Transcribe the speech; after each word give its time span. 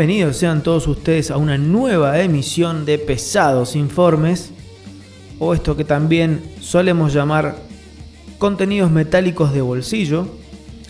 Bienvenidos 0.00 0.38
sean 0.38 0.62
todos 0.62 0.88
ustedes 0.88 1.30
a 1.30 1.36
una 1.36 1.58
nueva 1.58 2.18
emisión 2.22 2.86
de 2.86 2.96
Pesados 2.96 3.76
Informes, 3.76 4.50
o 5.38 5.52
esto 5.52 5.76
que 5.76 5.84
también 5.84 6.42
solemos 6.58 7.12
llamar 7.12 7.56
contenidos 8.38 8.90
metálicos 8.90 9.52
de 9.52 9.60
bolsillo. 9.60 10.26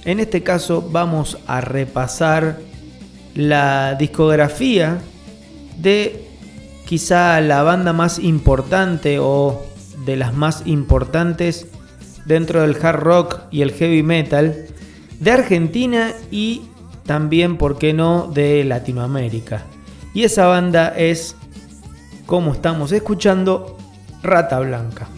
En 0.04 0.20
este 0.20 0.45
caso 0.45 0.88
vamos 0.92 1.38
a 1.49 1.60
repasar 1.60 2.60
la 3.34 3.96
discografía 3.96 5.01
de 5.77 6.29
quizá 6.87 7.40
la 7.40 7.65
banda 7.65 7.93
más 7.93 8.21
importante 8.21 9.18
o 9.18 9.60
de 10.06 10.15
las 10.15 10.34
más 10.34 10.62
importantes 10.66 11.66
dentro 12.27 12.60
del 12.60 12.77
hard 12.80 13.01
rock 13.01 13.40
y 13.51 13.62
el 13.62 13.73
heavy 13.73 14.04
metal 14.04 14.66
de 15.18 15.30
Argentina 15.32 16.12
y 16.30 16.62
también, 17.10 17.56
¿por 17.56 17.76
qué 17.76 17.92
no?, 17.92 18.30
de 18.32 18.62
Latinoamérica. 18.62 19.64
Y 20.14 20.22
esa 20.22 20.46
banda 20.46 20.94
es, 20.96 21.34
como 22.24 22.52
estamos 22.52 22.92
escuchando, 22.92 23.76
Rata 24.22 24.60
Blanca. 24.60 25.08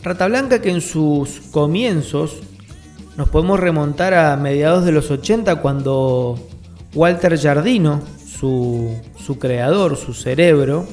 Rata 0.00 0.28
Blanca 0.28 0.62
que 0.62 0.70
en 0.70 0.80
sus 0.80 1.40
comienzos 1.50 2.36
nos 3.16 3.28
podemos 3.28 3.58
remontar 3.58 4.14
a 4.14 4.36
mediados 4.36 4.84
de 4.84 4.92
los 4.92 5.10
80 5.10 5.56
cuando 5.56 6.38
Walter 6.94 7.36
Jardino, 7.36 8.00
su, 8.24 8.96
creador, 9.40 9.96
su 9.96 10.14
cerebro, 10.14 10.86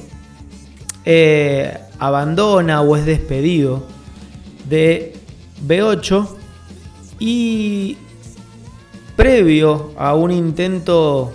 eh, 1.04 1.78
abandona 2.00 2.80
o 2.82 2.96
es 2.96 3.06
despedido 3.06 3.84
de 4.68 5.14
B8 5.64 6.39
y 7.20 7.96
previo 9.14 9.92
a 9.96 10.14
un 10.14 10.32
intento 10.32 11.30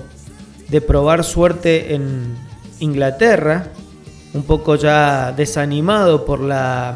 de 0.68 0.82
probar 0.82 1.24
suerte 1.24 1.94
en 1.94 2.36
Inglaterra, 2.80 3.72
un 4.34 4.44
poco 4.44 4.76
ya 4.76 5.32
desanimado 5.32 6.26
por 6.26 6.42
la 6.42 6.96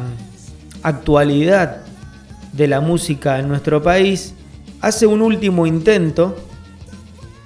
actualidad 0.82 1.82
de 2.52 2.66
la 2.66 2.80
música 2.80 3.38
en 3.38 3.48
nuestro 3.48 3.82
país, 3.82 4.34
hace 4.80 5.06
un 5.06 5.22
último 5.22 5.66
intento 5.66 6.36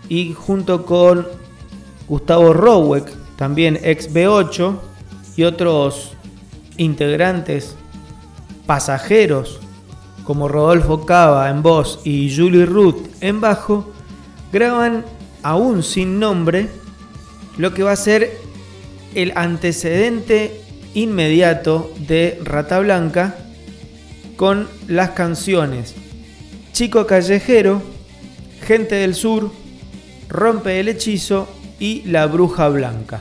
y 0.09 0.33
junto 0.33 0.85
con 0.85 1.29
Gustavo 2.09 2.53
Roweck, 2.53 3.09
también 3.37 3.79
ex 3.83 4.13
B8, 4.13 4.79
y 5.37 5.45
otros 5.45 6.13
integrantes 6.77 7.77
pasajeros 8.67 9.61
como 10.25 10.49
Rodolfo 10.49 11.07
Cava 11.07 11.51
en 11.51 11.63
voz 11.63 12.01
y 12.05 12.35
Julie 12.35 12.67
Ruth 12.67 13.07
en 13.21 13.41
bajo, 13.41 13.93
graban 14.53 15.05
aún 15.43 15.83
sin 15.83 16.19
nombre 16.19 16.69
lo 17.59 17.73
que 17.75 17.83
va 17.83 17.93
a 17.93 17.97
ser 17.97 18.39
el 19.15 19.33
antecedente 19.37 20.61
inmediato 20.95 21.93
de 22.09 22.41
Rata 22.43 22.81
Blanca 22.81 23.37
con 24.37 24.69
las 24.89 25.11
canciones 25.11 25.95
Chico 26.75 27.07
Callejero, 27.07 27.81
Gente 28.67 28.97
del 28.97 29.15
Sur, 29.15 29.53
Rompe 30.29 30.81
el 30.81 30.89
Hechizo 30.89 31.49
y 31.79 32.03
La 32.07 32.27
Bruja 32.27 32.69
Blanca. 32.69 33.21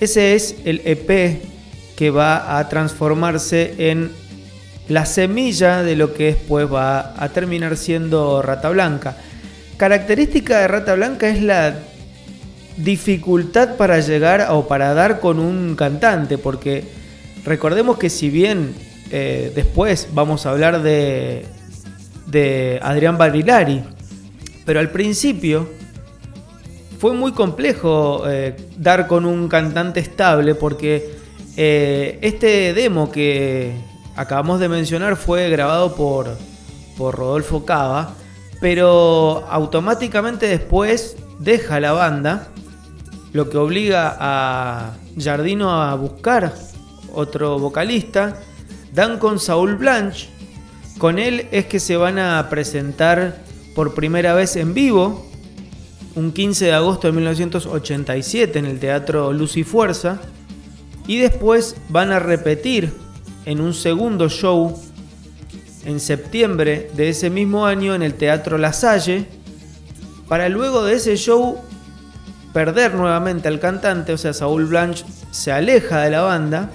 Ese 0.00 0.34
es 0.34 0.56
el 0.64 0.80
EP 0.86 1.42
que 1.96 2.10
va 2.10 2.58
a 2.58 2.66
transformarse 2.70 3.74
en 3.90 4.10
la 4.88 5.06
semilla 5.06 5.82
de 5.82 5.96
lo 5.96 6.14
que 6.14 6.26
después 6.26 6.72
va 6.72 7.14
a 7.22 7.28
terminar 7.30 7.76
siendo 7.76 8.42
Rata 8.42 8.70
Blanca. 8.70 9.16
Característica 9.76 10.60
de 10.60 10.68
Rata 10.68 10.94
Blanca 10.94 11.28
es 11.28 11.42
la 11.42 11.78
dificultad 12.76 13.76
para 13.76 14.00
llegar 14.00 14.48
o 14.50 14.68
para 14.68 14.94
dar 14.94 15.20
con 15.20 15.38
un 15.40 15.76
cantante, 15.76 16.38
porque 16.38 16.84
recordemos 17.44 17.98
que 17.98 18.10
si 18.10 18.30
bien 18.30 18.74
eh, 19.10 19.52
después 19.54 20.08
vamos 20.12 20.46
a 20.46 20.50
hablar 20.50 20.82
de, 20.82 21.46
de 22.26 22.78
Adrián 22.82 23.18
Barilari, 23.18 23.82
pero 24.64 24.80
al 24.80 24.90
principio 24.90 25.68
fue 26.98 27.14
muy 27.14 27.32
complejo 27.32 28.28
eh, 28.28 28.56
dar 28.78 29.06
con 29.06 29.24
un 29.26 29.48
cantante 29.48 30.00
estable 30.00 30.54
porque 30.54 31.10
eh, 31.56 32.18
este 32.22 32.72
demo 32.74 33.10
que, 33.10 33.72
acabamos 34.16 34.58
de 34.58 34.68
mencionar 34.68 35.16
fue 35.16 35.48
grabado 35.50 35.94
por, 35.94 36.36
por 36.96 37.14
Rodolfo 37.14 37.64
Cava, 37.64 38.14
pero 38.60 39.46
automáticamente 39.48 40.48
después 40.48 41.16
deja 41.38 41.78
la 41.78 41.92
banda, 41.92 42.48
lo 43.32 43.50
que 43.50 43.58
obliga 43.58 44.16
a 44.18 44.94
Jardino 45.22 45.70
a 45.82 45.94
buscar 45.94 46.54
otro 47.12 47.58
vocalista, 47.58 48.38
dan 48.92 49.18
con 49.18 49.38
Saúl 49.38 49.76
Blanche, 49.76 50.28
con 50.98 51.18
él 51.18 51.46
es 51.50 51.66
que 51.66 51.78
se 51.78 51.96
van 51.96 52.18
a 52.18 52.48
presentar 52.48 53.42
por 53.74 53.94
primera 53.94 54.32
vez 54.32 54.56
en 54.56 54.72
vivo, 54.72 55.26
un 56.14 56.32
15 56.32 56.64
de 56.64 56.72
agosto 56.72 57.08
de 57.08 57.12
1987 57.12 58.58
en 58.58 58.64
el 58.64 58.80
Teatro 58.80 59.34
Luz 59.34 59.58
y 59.58 59.64
Fuerza, 59.64 60.18
y 61.06 61.18
después 61.18 61.76
van 61.90 62.10
a 62.10 62.18
repetir 62.18 63.05
en 63.46 63.60
un 63.60 63.72
segundo 63.72 64.28
show 64.28 64.78
en 65.86 66.00
septiembre 66.00 66.90
de 66.94 67.08
ese 67.08 67.30
mismo 67.30 67.64
año 67.64 67.94
en 67.94 68.02
el 68.02 68.14
Teatro 68.14 68.58
La 68.58 68.72
Salle, 68.72 69.26
para 70.28 70.48
luego 70.48 70.84
de 70.84 70.94
ese 70.94 71.16
show 71.16 71.60
perder 72.52 72.94
nuevamente 72.94 73.48
al 73.48 73.60
cantante, 73.60 74.12
o 74.12 74.18
sea, 74.18 74.32
Saúl 74.32 74.66
Blanche 74.66 75.04
se 75.30 75.52
aleja 75.52 76.00
de 76.00 76.10
la 76.10 76.22
banda 76.22 76.70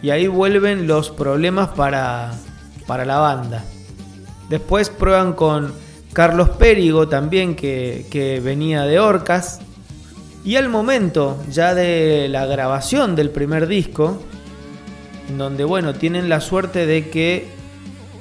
y 0.00 0.10
ahí 0.10 0.28
vuelven 0.28 0.86
los 0.86 1.10
problemas 1.10 1.70
para, 1.70 2.32
para 2.86 3.04
la 3.04 3.18
banda. 3.18 3.64
Después 4.48 4.90
prueban 4.90 5.32
con 5.32 5.72
Carlos 6.12 6.50
Périgo 6.50 7.08
también, 7.08 7.56
que, 7.56 8.06
que 8.10 8.40
venía 8.40 8.82
de 8.82 9.00
Orcas. 9.00 9.60
Y 10.44 10.56
al 10.56 10.68
momento 10.68 11.42
ya 11.48 11.74
de 11.74 12.28
la 12.28 12.46
grabación 12.46 13.16
del 13.16 13.30
primer 13.30 13.66
disco, 13.66 14.20
donde 15.38 15.64
bueno, 15.64 15.94
tienen 15.94 16.28
la 16.28 16.40
suerte 16.40 16.86
de 16.86 17.10
que 17.10 17.46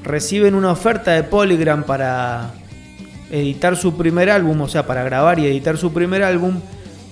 reciben 0.03 0.55
una 0.55 0.71
oferta 0.71 1.11
de 1.11 1.23
Polygram 1.23 1.83
para 1.83 2.51
editar 3.31 3.77
su 3.77 3.95
primer 3.95 4.29
álbum, 4.29 4.61
o 4.61 4.67
sea, 4.67 4.85
para 4.85 5.03
grabar 5.03 5.39
y 5.39 5.45
editar 5.45 5.77
su 5.77 5.93
primer 5.93 6.23
álbum, 6.23 6.59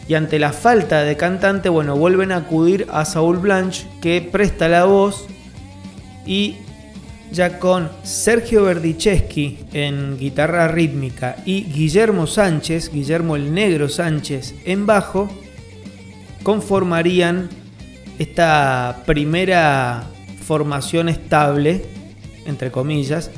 y 0.08 0.16
ante 0.16 0.40
la 0.40 0.52
falta 0.52 1.04
de 1.04 1.16
cantante, 1.16 1.70
bueno, 1.70 1.96
vuelven 1.96 2.32
a 2.32 2.38
acudir 2.38 2.88
a 2.92 3.06
Saúl 3.06 3.38
Blanche, 3.38 3.88
que 4.02 4.28
presta 4.32 4.68
la 4.68 4.86
voz, 4.86 5.28
y 6.26 6.58
ya 7.32 7.60
con 7.60 7.90
Sergio 8.04 8.64
Verdicheschi 8.64 9.60
en 9.72 10.18
guitarra 10.18 10.68
rítmica 10.68 11.38
y 11.46 11.64
Guillermo 11.64 12.26
Sánchez, 12.26 12.92
Guillermo 12.92 13.36
el 13.36 13.54
Negro 13.54 13.88
Sánchez 13.88 14.56
en 14.66 14.86
bajo, 14.86 15.30
conformarían 16.44 17.50
esta 18.20 19.04
primera 19.06 20.04
formación 20.46 21.08
estable, 21.08 21.86
entre 22.46 22.70
comillas, 22.70 23.32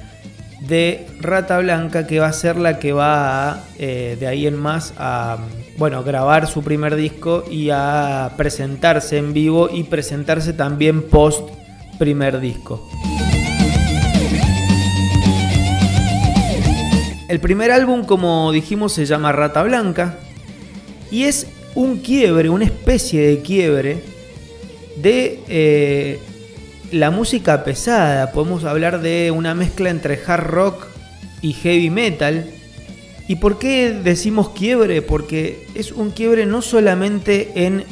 de 0.60 1.08
Rata 1.20 1.60
Blanca, 1.60 2.08
que 2.08 2.20
va 2.20 2.28
a 2.28 2.34
ser 2.34 2.58
la 2.58 2.80
que 2.80 2.92
va 2.92 3.64
eh, 3.78 4.18
de 4.20 4.28
ahí 4.28 4.48
en 4.48 4.58
más 4.58 4.94
a 4.98 5.38
bueno, 5.78 6.04
grabar 6.04 6.48
su 6.48 6.64
primer 6.64 6.96
disco 6.96 7.44
y 7.50 7.70
a 7.72 8.32
presentarse 8.38 9.18
en 9.18 9.34
vivo 9.34 9.70
y 9.72 9.84
presentarse 9.84 10.54
también 10.54 11.04
post 11.04 11.50
primer 11.98 12.40
disco. 12.40 12.88
El 17.28 17.40
primer 17.40 17.72
álbum, 17.72 18.04
como 18.04 18.52
dijimos, 18.52 18.94
se 18.94 19.06
llama 19.06 19.32
Rata 19.32 19.64
Blanca 19.64 20.18
y 21.12 21.24
es 21.24 21.48
un 21.76 22.00
quiebre, 22.00 22.50
una 22.50 22.66
especie 22.66 23.28
de 23.28 23.42
quiebre 23.42 24.11
de 25.02 25.40
eh, 25.48 26.20
la 26.92 27.12
música 27.12 27.64
pesada. 27.64 28.32
Podemos 28.32 28.64
hablar 28.64 29.02
de 29.02 29.32
una 29.32 29.56
mezcla 29.56 29.90
entre 29.90 30.20
hard 30.26 30.48
rock 30.48 30.88
y 31.42 31.54
heavy 31.54 31.90
metal. 31.90 32.46
¿Y 33.28 33.38
por 33.38 33.60
qué 33.60 33.92
decimos 33.92 34.50
quiebre? 34.50 35.02
Porque 35.02 35.68
es 35.76 35.92
un 35.92 36.12
quiebre 36.12 36.46
no 36.46 36.62
solamente 36.62 37.52
en 37.66 37.84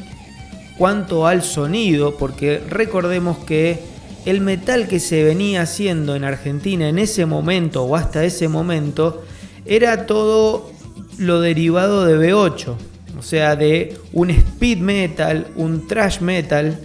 cuanto 0.77 1.27
al 1.27 1.43
sonido, 1.43 2.15
porque 2.17 2.61
recordemos 2.69 3.37
que 3.39 3.79
el 4.25 4.41
metal 4.41 4.87
que 4.87 4.99
se 4.99 5.23
venía 5.23 5.61
haciendo 5.61 6.15
en 6.15 6.23
Argentina 6.23 6.89
en 6.89 6.99
ese 6.99 7.25
momento 7.25 7.83
o 7.83 7.95
hasta 7.95 8.23
ese 8.23 8.47
momento 8.47 9.23
era 9.65 10.05
todo 10.05 10.71
lo 11.17 11.41
derivado 11.41 12.05
de 12.05 12.17
B8, 12.17 12.75
o 13.17 13.21
sea, 13.21 13.55
de 13.55 13.97
un 14.13 14.29
speed 14.29 14.79
metal, 14.79 15.47
un 15.55 15.87
thrash 15.87 16.21
metal, 16.21 16.79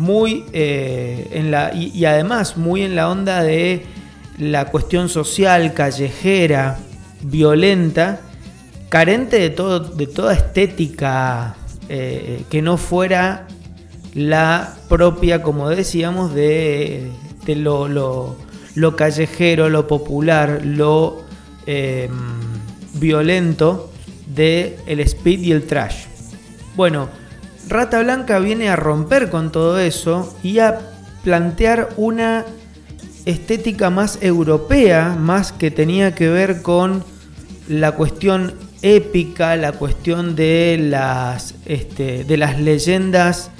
muy 0.00 0.46
eh, 0.54 1.28
en 1.32 1.50
la. 1.50 1.74
Y, 1.74 2.06
además 2.06 2.56
muy 2.56 2.80
en 2.80 2.96
la 2.96 3.10
onda 3.10 3.42
de 3.42 3.84
la 4.38 4.64
cuestión 4.70 5.10
social, 5.10 5.74
callejera, 5.74 6.78
violenta, 7.20 8.20
carente 8.88 9.38
de, 9.38 9.50
todo, 9.50 9.80
de 9.80 10.06
toda 10.06 10.32
estética 10.32 11.54
eh, 11.90 12.44
que 12.48 12.62
no 12.62 12.78
fuera 12.78 13.46
la 14.14 14.74
propia, 14.88 15.42
como 15.42 15.68
decíamos, 15.68 16.34
de, 16.34 17.10
lo, 17.48 17.86
lo, 18.74 18.96
callejero, 18.96 19.68
lo 19.68 19.86
popular, 19.86 20.62
lo 20.64 21.18
em, 21.66 22.10
violento 22.94 23.92
del 24.26 24.76
el 24.86 25.00
speed 25.00 25.40
y 25.40 25.52
el 25.52 25.66
trash. 25.66 26.06
Bueno, 26.74 27.10
Rata 27.68 28.02
Blanca 28.02 28.38
viene 28.38 28.68
a 28.68 28.76
romper 28.76 29.30
con 29.30 29.52
todo 29.52 29.78
eso 29.78 30.36
y 30.42 30.58
a 30.58 30.80
plantear 31.22 31.90
una 31.96 32.44
estética 33.26 33.90
más 33.90 34.18
europea, 34.22 35.16
más 35.18 35.52
que 35.52 35.70
tenía 35.70 36.14
que 36.14 36.28
ver 36.28 36.62
con 36.62 37.04
la 37.68 37.92
cuestión 37.92 38.54
épica, 38.82 39.56
la 39.56 39.72
cuestión 39.72 40.34
de 40.34 40.78
las, 40.80 41.54
este, 41.66 42.24
de 42.24 42.36
las 42.36 42.58
leyendas 42.60 43.50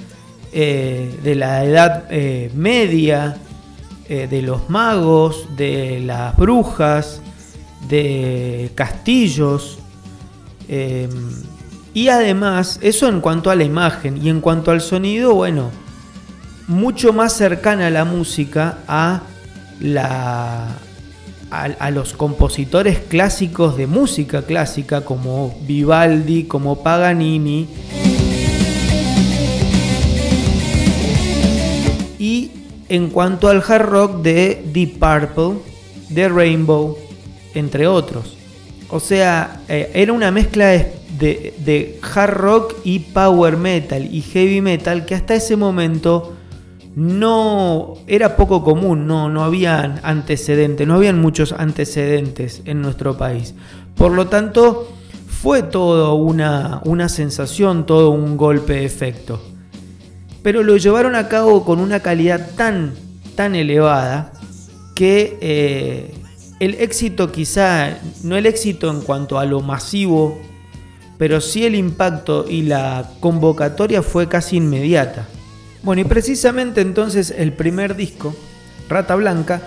eh, 0.51 1.17
de 1.23 1.35
la 1.35 1.63
Edad 1.63 2.05
eh, 2.09 2.51
Media, 2.55 3.37
eh, 4.09 4.27
de 4.29 4.41
los 4.41 4.69
magos, 4.69 5.47
de 5.55 6.01
las 6.01 6.35
brujas, 6.35 7.21
de 7.87 8.71
castillos. 8.75 9.77
Y 11.93 12.07
además, 12.09 12.79
eso 12.81 13.07
en 13.09 13.21
cuanto 13.21 13.51
a 13.51 13.55
la 13.55 13.63
imagen 13.63 14.23
y 14.23 14.29
en 14.29 14.41
cuanto 14.41 14.71
al 14.71 14.81
sonido, 14.81 15.33
bueno, 15.33 15.71
mucho 16.67 17.11
más 17.11 17.33
cercana 17.33 17.87
a 17.87 17.89
la 17.89 18.05
música 18.05 18.77
a 18.87 19.23
la 19.79 20.77
a, 21.51 21.91
los 21.91 22.13
compositores 22.13 22.99
clásicos 22.99 23.75
de 23.75 23.85
música 23.85 24.43
clásica 24.43 25.01
como 25.01 25.53
Vivaldi, 25.63 26.45
como 26.45 26.81
Paganini. 26.81 27.67
Y 32.17 32.51
en 32.87 33.09
cuanto 33.09 33.49
al 33.49 33.61
hard 33.67 33.85
rock 33.85 34.21
de 34.21 34.63
Deep 34.71 34.97
Purple, 34.97 35.59
de 36.07 36.29
Rainbow, 36.29 36.97
entre 37.53 37.85
otros. 37.87 38.37
O 38.89 39.01
sea, 39.01 39.61
eh, 39.67 39.91
era 39.93 40.13
una 40.13 40.31
mezcla 40.31 40.67
de, 40.67 41.00
de, 41.21 41.99
hard 42.01 42.33
rock 42.33 42.75
y 42.83 42.99
power 42.99 43.57
metal 43.57 44.13
y 44.13 44.21
heavy 44.21 44.61
metal 44.61 45.05
que 45.05 45.15
hasta 45.15 45.35
ese 45.35 45.55
momento 45.55 46.33
no 46.95 47.93
era 48.07 48.35
poco 48.35 48.63
común, 48.63 49.07
no, 49.07 49.29
no 49.29 49.43
había 49.43 49.99
antecedentes, 50.03 50.87
no 50.87 50.95
habían 50.95 51.21
muchos 51.21 51.53
antecedentes 51.53 52.61
en 52.65 52.81
nuestro 52.81 53.17
país. 53.17 53.53
Por 53.95 54.11
lo 54.11 54.27
tanto, 54.27 54.91
fue 55.27 55.63
todo 55.63 56.15
una, 56.15 56.81
una 56.83 57.07
sensación, 57.07 57.85
todo 57.85 58.09
un 58.09 58.35
golpe 58.35 58.73
de 58.73 58.85
efecto. 58.85 59.41
Pero 60.43 60.63
lo 60.63 60.75
llevaron 60.75 61.15
a 61.15 61.29
cabo 61.29 61.63
con 61.63 61.79
una 61.79 62.01
calidad 62.01 62.49
tan, 62.57 62.93
tan 63.35 63.55
elevada 63.55 64.33
que 64.95 65.37
eh, 65.39 66.13
el 66.59 66.75
éxito 66.75 67.31
quizá, 67.31 67.99
no 68.23 68.35
el 68.35 68.45
éxito 68.45 68.91
en 68.91 69.01
cuanto 69.01 69.39
a 69.39 69.45
lo 69.45 69.61
masivo, 69.61 70.41
pero 71.21 71.39
sí 71.39 71.67
el 71.67 71.75
impacto 71.75 72.47
y 72.49 72.63
la 72.63 73.11
convocatoria 73.19 74.01
fue 74.01 74.27
casi 74.27 74.57
inmediata. 74.57 75.27
Bueno, 75.83 76.01
y 76.01 76.05
precisamente 76.05 76.81
entonces 76.81 77.31
el 77.37 77.53
primer 77.53 77.95
disco, 77.95 78.35
Rata 78.89 79.13
Blanca, 79.13 79.61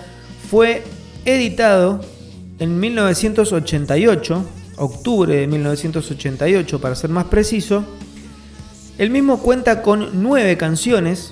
fue 0.49 0.83
editado 1.23 2.01
en 2.59 2.77
1988, 2.77 4.43
octubre 4.75 5.33
de 5.33 5.47
1988 5.47 6.81
para 6.81 6.93
ser 6.93 7.09
más 7.09 7.23
preciso. 7.27 7.85
El 8.97 9.09
mismo 9.09 9.39
cuenta 9.39 9.81
con 9.81 10.21
nueve 10.21 10.57
canciones, 10.57 11.31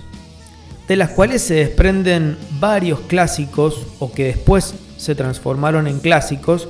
de 0.88 0.96
las 0.96 1.10
cuales 1.10 1.42
se 1.42 1.56
desprenden 1.56 2.38
varios 2.62 3.02
clásicos 3.02 3.88
o 4.00 4.14
que 4.14 4.28
después 4.28 4.74
se 4.96 5.16
transformaron 5.16 5.86
en 5.86 6.00
clásicos, 6.00 6.70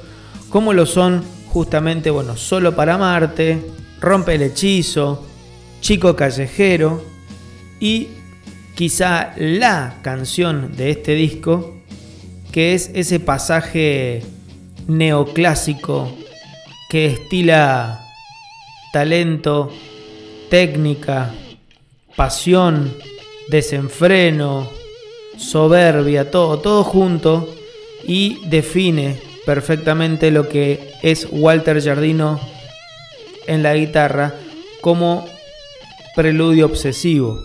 como 0.50 0.74
lo 0.74 0.88
son 0.88 1.22
justamente, 1.54 2.10
bueno, 2.10 2.36
Solo 2.36 2.76
para 2.76 2.98
Marte, 2.98 3.62
Rompe 4.02 4.34
el 4.34 4.42
Hechizo, 4.42 5.24
Chico 5.82 6.16
Callejero, 6.16 7.06
y 7.80 8.08
quizá 8.76 9.34
la 9.38 10.00
canción 10.02 10.76
de 10.76 10.90
este 10.90 11.14
disco, 11.14 11.78
que 12.52 12.74
es 12.74 12.90
ese 12.96 13.20
pasaje 13.20 14.24
neoclásico 14.88 16.12
que 16.90 17.06
estila 17.06 18.04
talento, 18.92 19.72
técnica, 20.50 21.34
pasión, 22.16 22.96
desenfreno, 23.50 24.70
soberbia, 25.38 26.32
todo, 26.32 26.60
todo 26.60 26.84
junto 26.84 27.54
y 28.06 28.40
define 28.48 29.33
perfectamente 29.46 30.32
lo 30.32 30.48
que 30.50 30.92
es 31.02 31.28
Walter 31.32 31.82
Jardino 31.82 32.40
en 33.48 33.64
la 33.64 33.76
guitarra 33.76 34.34
como 34.82 35.26
preludio 36.16 36.66
obsesivo. 36.66 37.44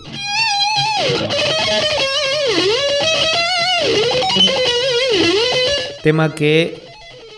Tema 6.03 6.33
que 6.33 6.81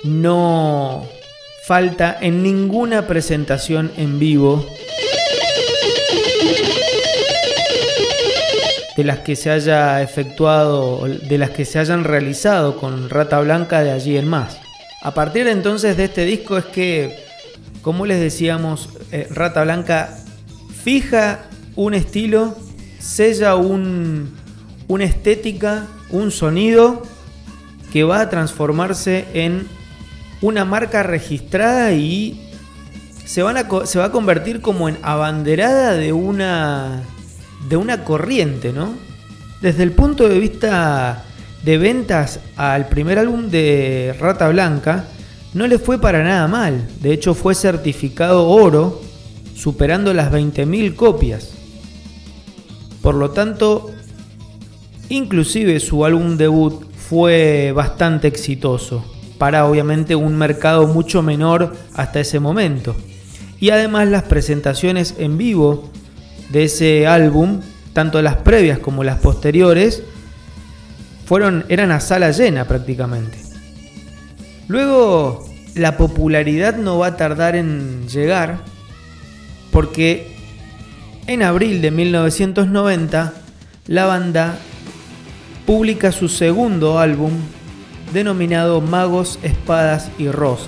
no 0.04 1.08
falta 1.64 2.18
en 2.20 2.44
ninguna 2.44 3.08
presentación 3.08 3.92
en 3.98 4.20
vivo 4.20 4.66
de 8.98 9.04
las 9.04 9.20
que 9.20 9.36
se 9.36 9.50
haya 9.50 10.02
efectuado, 10.02 11.06
de 11.08 11.38
las 11.38 11.52
que 11.52 11.66
se 11.66 11.80
hayan 11.80 12.04
realizado 12.04 12.78
con 12.78 13.10
Rata 13.10 13.40
Blanca 13.40 13.82
de 13.82 13.92
allí 13.92 14.18
en 14.18 14.28
más. 14.28 14.58
A 15.02 15.14
partir 15.14 15.48
entonces 15.48 15.98
de 15.98 16.06
este 16.06 16.26
disco 16.26 16.58
es 16.58 16.66
que, 16.66 17.18
como 17.82 18.06
les 18.06 18.20
decíamos, 18.20 18.90
eh, 19.12 19.28
Rata 19.30 19.64
Blanca 19.64 20.18
fija 20.84 21.46
un 21.76 21.94
estilo 21.94 22.56
sella 23.02 23.56
un, 23.56 24.32
una 24.88 25.04
estética, 25.04 25.88
un 26.12 26.32
sonido 26.32 27.04
que 27.92 28.04
va 28.04 28.22
a 28.22 28.30
transformarse 28.30 29.26
en 29.34 29.68
una 30.42 30.66
marca 30.66 31.04
registrada 31.04 31.92
y 31.94 32.50
se, 33.26 33.42
a, 33.42 33.86
se 33.86 34.00
va 34.00 34.06
a 34.06 34.12
convertir 34.12 34.62
como 34.62 34.88
en 34.88 34.98
abanderada 35.02 35.94
de 35.94 36.14
una, 36.14 37.04
de 37.68 37.78
una 37.78 38.04
corriente, 38.04 38.74
¿no? 38.74 38.94
Desde 39.62 39.84
el 39.84 39.92
punto 39.92 40.28
de 40.28 40.40
vista 40.40 41.24
de 41.64 41.78
ventas 41.78 42.40
al 42.56 42.88
primer 42.88 43.20
álbum 43.20 43.50
de 43.50 44.16
Rata 44.20 44.50
Blanca, 44.50 45.06
no 45.54 45.68
le 45.68 45.80
fue 45.80 46.00
para 46.00 46.24
nada 46.24 46.48
mal. 46.48 46.88
De 47.02 47.12
hecho, 47.14 47.34
fue 47.34 47.54
certificado 47.56 48.48
oro, 48.48 49.02
superando 49.56 50.14
las 50.14 50.32
20.000 50.32 50.96
copias. 50.96 51.52
Por 53.02 53.16
lo 53.16 53.32
tanto, 53.32 53.92
inclusive 55.10 55.80
su 55.80 56.06
álbum 56.06 56.38
debut 56.38 56.86
fue 56.96 57.74
bastante 57.76 58.28
exitoso, 58.28 59.04
para 59.38 59.66
obviamente 59.66 60.16
un 60.16 60.38
mercado 60.38 60.88
mucho 60.88 61.22
menor 61.22 61.76
hasta 61.94 62.22
ese 62.22 62.40
momento. 62.40 62.96
Y 63.60 63.70
además 63.70 64.08
las 64.08 64.24
presentaciones 64.24 65.16
en 65.18 65.38
vivo 65.38 65.90
de 66.52 66.66
ese 66.66 67.08
álbum, 67.08 67.62
tanto 67.94 68.22
las 68.22 68.38
previas 68.38 68.80
como 68.80 69.04
las 69.04 69.20
posteriores, 69.20 70.04
fueron, 71.26 71.66
eran 71.70 71.92
a 71.92 72.00
sala 72.00 72.32
llena 72.32 72.66
prácticamente. 72.66 73.38
Luego 74.68 75.46
la 75.76 75.98
popularidad 75.98 76.76
no 76.76 76.98
va 76.98 77.08
a 77.08 77.18
tardar 77.18 77.56
en 77.56 78.08
llegar 78.08 78.60
porque 79.72 80.36
en 81.28 81.44
abril 81.44 81.82
de 81.82 81.92
1990, 81.92 83.34
la 83.88 84.06
banda 84.06 84.58
publica 85.66 86.12
su 86.12 86.28
segundo 86.28 87.00
álbum 87.00 87.32
denominado 88.12 88.82
Magos, 88.82 89.40
Espadas 89.44 90.10
y 90.18 90.28
Rosas. 90.30 90.68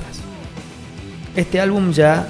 Este 1.35 1.59
álbum 1.59 1.91
ya 1.91 2.27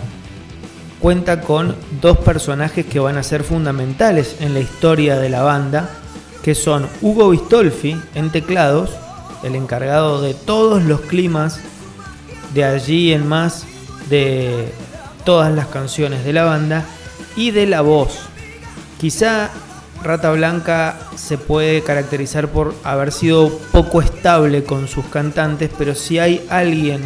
cuenta 1.04 1.42
con 1.42 1.76
dos 2.00 2.18
personajes 2.20 2.86
que 2.86 2.98
van 2.98 3.18
a 3.18 3.24
ser 3.24 3.44
fundamentales 3.44 4.38
en 4.40 4.54
la 4.54 4.62
historia 4.62 5.20
de 5.20 5.28
la 5.28 5.42
banda, 5.42 5.90
que 6.42 6.56
son 6.56 6.88
Hugo 7.02 7.32
Bistolfi 7.32 8.00
en 8.16 8.30
teclados, 8.30 8.90
el 9.44 9.56
encargado 9.56 10.22
de 10.22 10.34
todos 10.34 10.82
los 10.82 11.02
climas 11.02 11.60
de 12.54 12.64
allí 12.64 13.12
en 13.12 13.28
más 13.28 13.66
de 14.10 14.72
todas 15.26 15.54
las 15.54 15.68
canciones 15.68 16.24
de 16.24 16.32
la 16.32 16.46
banda, 16.46 16.86
y 17.36 17.52
de 17.52 17.66
la 17.66 17.82
voz. 17.82 18.20
Quizá 18.98 19.50
Rata 20.04 20.32
Blanca 20.32 20.98
se 21.18 21.38
puede 21.38 21.82
caracterizar 21.82 22.48
por 22.48 22.76
haber 22.86 23.12
sido 23.12 23.50
poco 23.74 24.02
estable 24.02 24.64
con 24.64 24.88
sus 24.88 25.04
cantantes, 25.08 25.70
pero 25.78 25.96
si 25.96 26.20
hay 26.20 26.46
alguien 26.50 27.02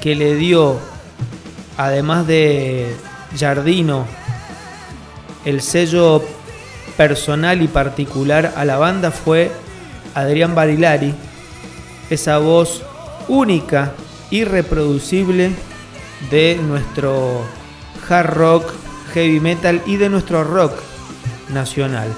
que 0.00 0.14
le 0.14 0.36
dio, 0.36 0.78
además 1.76 2.26
de 2.26 2.96
Jardino, 3.38 4.06
el 5.44 5.60
sello 5.60 6.22
personal 6.96 7.62
y 7.62 7.68
particular 7.68 8.54
a 8.56 8.64
la 8.64 8.78
banda 8.78 9.10
fue 9.10 9.50
Adrián 10.14 10.54
Barilari, 10.54 11.14
esa 12.10 12.38
voz 12.38 12.82
única, 13.28 13.92
irreproducible 14.30 15.52
de 16.30 16.58
nuestro 16.62 17.42
hard 18.08 18.34
rock, 18.34 18.72
heavy 19.12 19.40
metal 19.40 19.82
y 19.86 19.96
de 19.96 20.08
nuestro 20.08 20.44
rock 20.44 20.72
nacional. 21.52 22.08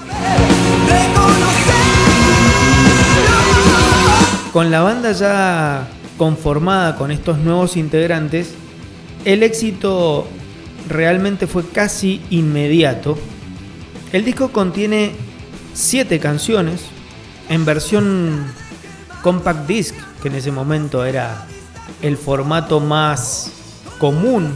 Con 4.53 4.71
la 4.71 4.81
banda 4.81 5.11
ya 5.11 5.87
conformada 6.17 6.95
con 6.95 7.11
estos 7.11 7.37
nuevos 7.37 7.77
integrantes, 7.77 8.53
el 9.25 9.43
éxito 9.43 10.27
realmente 10.87 11.47
fue 11.47 11.67
casi 11.67 12.21
inmediato. 12.29 13.17
El 14.11 14.25
disco 14.25 14.51
contiene 14.51 15.11
siete 15.73 16.19
canciones 16.19 16.81
en 17.49 17.65
versión 17.65 18.45
compact 19.21 19.67
disc, 19.67 19.95
que 20.21 20.29
en 20.29 20.35
ese 20.35 20.51
momento 20.51 21.05
era 21.05 21.45
el 22.01 22.17
formato 22.17 22.79
más 22.79 23.51
común 23.99 24.53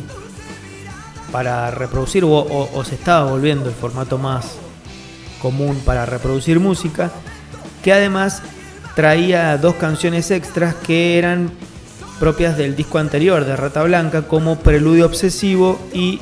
para 1.31 1.71
reproducir, 1.71 2.23
o, 2.25 2.83
se 2.85 2.95
estaba 2.95 3.29
volviendo 3.29 3.67
el 3.67 3.75
formato 3.75 4.17
más 4.17 4.55
común 5.41 5.81
para 5.83 6.05
reproducir 6.05 6.59
música, 6.59 7.11
que 7.83 7.91
además 7.91 8.41
traía 8.95 9.57
dos 9.57 9.75
canciones 9.75 10.29
extras 10.31 10.75
que 10.75 11.17
eran 11.17 11.51
propias 12.23 12.55
del 12.55 12.77
disco 12.77 12.99
anterior 12.99 13.43
de 13.43 13.57
Rata 13.57 13.83
Blanca, 13.83 14.21
como 14.21 14.57
Preludio 14.57 15.07
Obsesivo 15.07 15.77
y 15.91 16.21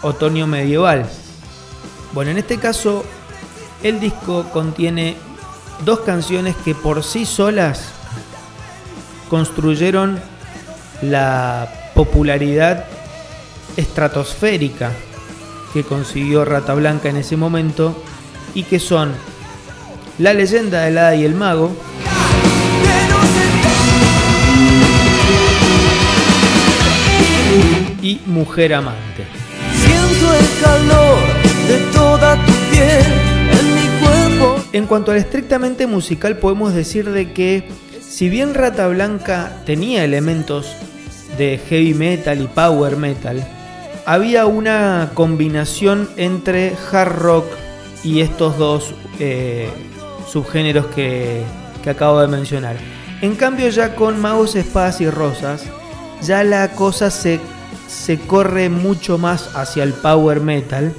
Otoño 0.00 0.46
Medieval. 0.46 1.04
Bueno, 2.14 2.30
en 2.30 2.38
este 2.38 2.56
caso, 2.56 3.04
el 3.82 4.00
disco 4.00 4.44
contiene 4.50 5.14
dos 5.84 6.00
canciones 6.00 6.56
que 6.64 6.74
por 6.74 7.04
sí 7.04 7.26
solas 7.26 7.90
construyeron 9.28 10.18
la 11.02 11.70
popularidad 11.94 12.86
estratosférica 13.76 14.90
que 15.74 15.84
consiguió 15.84 16.46
Rata 16.46 16.72
Blanca 16.72 17.10
en 17.10 17.18
ese 17.18 17.36
momento 17.36 18.02
y 18.54 18.62
que 18.62 18.80
son 18.80 19.12
La 20.18 20.32
leyenda 20.32 20.80
del 20.84 20.96
hada 20.96 21.14
y 21.14 21.26
el 21.26 21.34
mago, 21.34 21.76
y 28.06 28.20
Mujer 28.26 28.72
amante. 28.72 29.24
Siento 29.74 30.32
el 30.32 30.62
calor 30.62 31.18
de 31.66 31.92
toda 31.92 32.36
tu 32.46 32.52
piel 32.70 33.04
en 33.50 33.74
mi 33.74 34.00
cuerpo. 34.00 34.64
En 34.72 34.86
cuanto 34.86 35.10
al 35.10 35.16
estrictamente 35.16 35.88
musical 35.88 36.36
podemos 36.36 36.72
decir 36.72 37.10
de 37.10 37.32
que 37.32 37.68
si 38.00 38.28
bien 38.28 38.54
Rata 38.54 38.86
Blanca 38.86 39.56
tenía 39.66 40.04
elementos 40.04 40.76
de 41.36 41.60
heavy 41.68 41.94
metal 41.94 42.40
y 42.40 42.46
power 42.46 42.96
metal, 42.96 43.44
había 44.06 44.46
una 44.46 45.10
combinación 45.14 46.08
entre 46.16 46.74
hard 46.92 47.12
rock 47.18 47.46
y 48.04 48.20
estos 48.20 48.56
dos 48.56 48.94
eh, 49.18 49.68
subgéneros 50.28 50.86
que, 50.86 51.42
que 51.82 51.90
acabo 51.90 52.20
de 52.20 52.28
mencionar. 52.28 52.76
En 53.20 53.34
cambio 53.34 53.68
ya 53.68 53.96
con 53.96 54.20
Magos, 54.20 54.54
Espadas 54.54 55.00
y 55.00 55.10
Rosas, 55.10 55.64
ya 56.22 56.44
la 56.44 56.70
cosa 56.72 57.10
se, 57.10 57.40
se 57.86 58.18
corre 58.18 58.68
mucho 58.68 59.18
más 59.18 59.54
hacia 59.54 59.82
el 59.82 59.92
power 59.92 60.40
metal, 60.40 60.92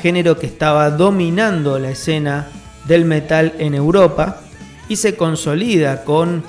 género 0.00 0.38
que 0.38 0.46
estaba 0.46 0.90
dominando 0.90 1.78
la 1.78 1.90
escena 1.90 2.48
del 2.86 3.04
metal 3.04 3.54
en 3.58 3.74
Europa 3.74 4.40
y 4.88 4.96
se 4.96 5.16
consolida 5.16 6.04
con 6.04 6.42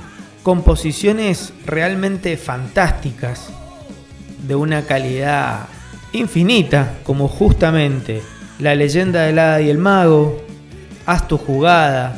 composiciones 0.43 1.53
realmente 1.65 2.37
fantásticas, 2.37 3.49
de 4.47 4.55
una 4.55 4.83
calidad 4.85 5.67
infinita, 6.13 6.95
como 7.03 7.27
justamente 7.27 8.23
La 8.59 8.75
leyenda 8.75 9.23
del 9.23 9.39
hada 9.39 9.61
y 9.61 9.69
el 9.69 9.77
mago, 9.77 10.41
Haz 11.05 11.27
tu 11.27 11.37
jugada. 11.37 12.15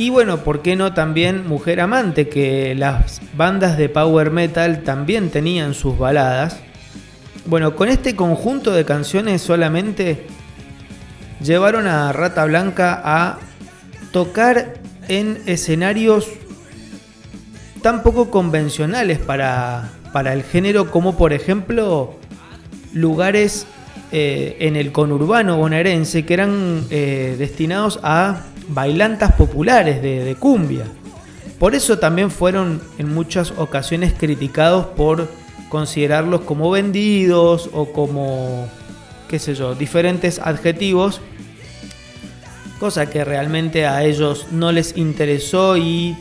Y 0.00 0.08
bueno, 0.08 0.38
¿por 0.38 0.62
qué 0.62 0.76
no 0.76 0.94
también 0.94 1.46
Mujer 1.46 1.78
Amante? 1.78 2.30
Que 2.30 2.74
las 2.74 3.20
bandas 3.36 3.76
de 3.76 3.90
power 3.90 4.30
metal 4.30 4.82
también 4.82 5.28
tenían 5.28 5.74
sus 5.74 5.98
baladas. 5.98 6.58
Bueno, 7.44 7.76
con 7.76 7.90
este 7.90 8.16
conjunto 8.16 8.72
de 8.72 8.86
canciones 8.86 9.42
solamente 9.42 10.24
llevaron 11.44 11.86
a 11.86 12.14
Rata 12.14 12.46
Blanca 12.46 12.98
a 13.04 13.40
tocar 14.10 14.80
en 15.08 15.42
escenarios 15.44 16.28
tan 17.82 18.02
poco 18.02 18.30
convencionales 18.30 19.18
para, 19.18 19.90
el 20.32 20.44
género 20.44 20.90
como 20.90 21.18
por 21.18 21.34
ejemplo 21.34 22.14
lugares 22.94 23.66
eh, 24.12 24.56
en 24.60 24.76
el 24.76 24.92
conurbano 24.92 25.58
bonaerense 25.58 26.24
que 26.24 26.32
eran 26.32 26.86
eh, 26.88 27.36
destinados 27.38 28.00
a 28.02 28.44
bailantas 28.70 29.32
populares 29.32 30.02
de, 30.02 30.24
de 30.24 30.34
cumbia. 30.34 30.84
Por 31.58 31.74
eso 31.74 31.98
también 31.98 32.30
fueron 32.30 32.80
en 32.98 33.12
muchas 33.12 33.52
ocasiones 33.56 34.14
criticados 34.16 34.86
por 34.86 35.28
considerarlos 35.68 36.40
como 36.42 36.70
vendidos 36.70 37.70
o 37.72 37.92
como, 37.92 38.66
qué 39.28 39.38
sé 39.38 39.54
yo, 39.54 39.74
diferentes 39.74 40.38
adjetivos 40.38 41.20
cosa 42.80 43.10
que 43.10 43.24
realmente 43.24 43.86
a 43.86 44.02
ellos 44.04 44.46
no 44.50 44.72
les 44.72 44.96
interesó 44.96 45.76
y 45.76 46.16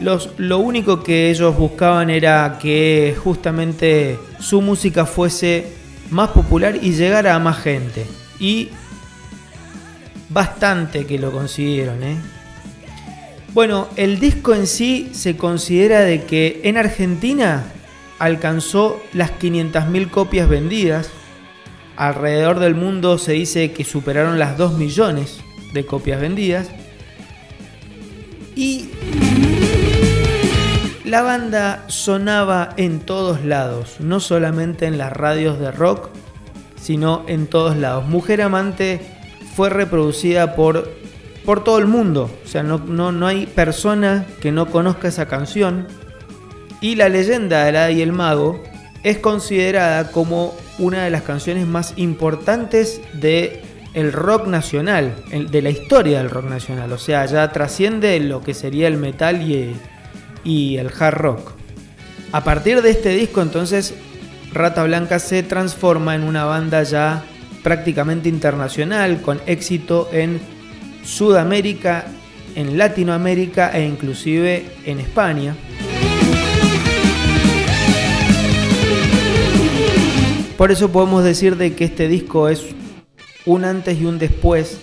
los, 0.00 0.30
lo 0.38 0.58
único 0.58 1.02
que 1.02 1.30
ellos 1.30 1.56
buscaban 1.56 2.08
era 2.08 2.58
que 2.60 3.14
justamente 3.22 4.18
su 4.40 4.62
música 4.62 5.04
fuese 5.04 5.66
más 6.10 6.30
popular 6.30 6.76
y 6.80 6.92
llegara 6.92 7.34
a 7.34 7.38
más 7.38 7.58
gente. 7.58 8.06
Y 8.40 8.70
bastante 10.28 11.06
que 11.06 11.18
lo 11.18 11.32
consiguieron. 11.32 12.02
¿eh? 12.02 12.16
Bueno, 13.52 13.88
el 13.96 14.18
disco 14.18 14.54
en 14.54 14.66
sí 14.66 15.10
se 15.12 15.36
considera 15.36 16.00
de 16.00 16.24
que 16.24 16.60
en 16.64 16.76
Argentina 16.76 17.64
alcanzó 18.18 19.00
las 19.12 19.32
500.000 19.32 20.10
copias 20.10 20.48
vendidas. 20.48 21.10
Alrededor 21.96 22.58
del 22.58 22.74
mundo 22.74 23.18
se 23.18 23.32
dice 23.32 23.72
que 23.72 23.84
superaron 23.84 24.38
las 24.38 24.58
2 24.58 24.78
millones 24.78 25.38
de 25.72 25.86
copias 25.86 26.20
vendidas. 26.20 26.68
Y 28.56 28.88
la 31.04 31.22
banda 31.22 31.84
sonaba 31.88 32.74
en 32.76 32.98
todos 32.98 33.44
lados, 33.44 33.96
no 34.00 34.20
solamente 34.20 34.86
en 34.86 34.98
las 34.98 35.12
radios 35.12 35.60
de 35.60 35.70
rock, 35.70 36.08
sino 36.80 37.24
en 37.28 37.46
todos 37.46 37.76
lados. 37.76 38.06
Mujer 38.08 38.42
Amante 38.42 39.00
fue 39.54 39.70
reproducida 39.70 40.56
por, 40.56 40.90
por 41.44 41.62
todo 41.64 41.78
el 41.78 41.86
mundo, 41.86 42.30
o 42.44 42.48
sea, 42.48 42.62
no, 42.62 42.78
no, 42.78 43.12
no 43.12 43.26
hay 43.26 43.46
persona 43.46 44.26
que 44.40 44.52
no 44.52 44.66
conozca 44.66 45.08
esa 45.08 45.26
canción. 45.26 45.86
Y 46.80 46.96
la 46.96 47.08
leyenda 47.08 47.64
de 47.64 47.72
la 47.72 47.90
y 47.90 48.02
el 48.02 48.12
mago 48.12 48.62
es 49.02 49.18
considerada 49.18 50.10
como 50.10 50.54
una 50.78 51.04
de 51.04 51.10
las 51.10 51.22
canciones 51.22 51.66
más 51.66 51.94
importantes 51.96 53.00
de 53.14 53.62
el 53.94 54.12
rock 54.12 54.48
nacional, 54.48 55.14
de 55.30 55.62
la 55.62 55.70
historia 55.70 56.18
del 56.18 56.30
rock 56.30 56.46
nacional. 56.46 56.92
O 56.92 56.98
sea, 56.98 57.24
ya 57.26 57.50
trasciende 57.52 58.18
lo 58.20 58.42
que 58.42 58.52
sería 58.52 58.88
el 58.88 58.96
metal 58.96 59.40
y, 59.42 59.76
y 60.42 60.76
el 60.78 60.90
hard 60.98 61.14
rock. 61.14 61.52
A 62.32 62.42
partir 62.42 62.82
de 62.82 62.90
este 62.90 63.10
disco, 63.10 63.40
entonces, 63.40 63.94
Rata 64.52 64.82
Blanca 64.82 65.20
se 65.20 65.44
transforma 65.44 66.16
en 66.16 66.24
una 66.24 66.44
banda 66.44 66.82
ya 66.82 67.24
prácticamente 67.64 68.28
internacional, 68.28 69.22
con 69.22 69.40
éxito 69.46 70.08
en 70.12 70.38
Sudamérica, 71.02 72.04
en 72.54 72.78
Latinoamérica 72.78 73.70
e 73.72 73.86
inclusive 73.86 74.66
en 74.84 75.00
España. 75.00 75.56
Por 80.58 80.70
eso 80.70 80.92
podemos 80.92 81.24
decir 81.24 81.56
de 81.56 81.74
que 81.74 81.86
este 81.86 82.06
disco 82.06 82.48
es 82.48 82.66
un 83.46 83.64
antes 83.64 83.98
y 83.98 84.04
un 84.04 84.18
después, 84.18 84.78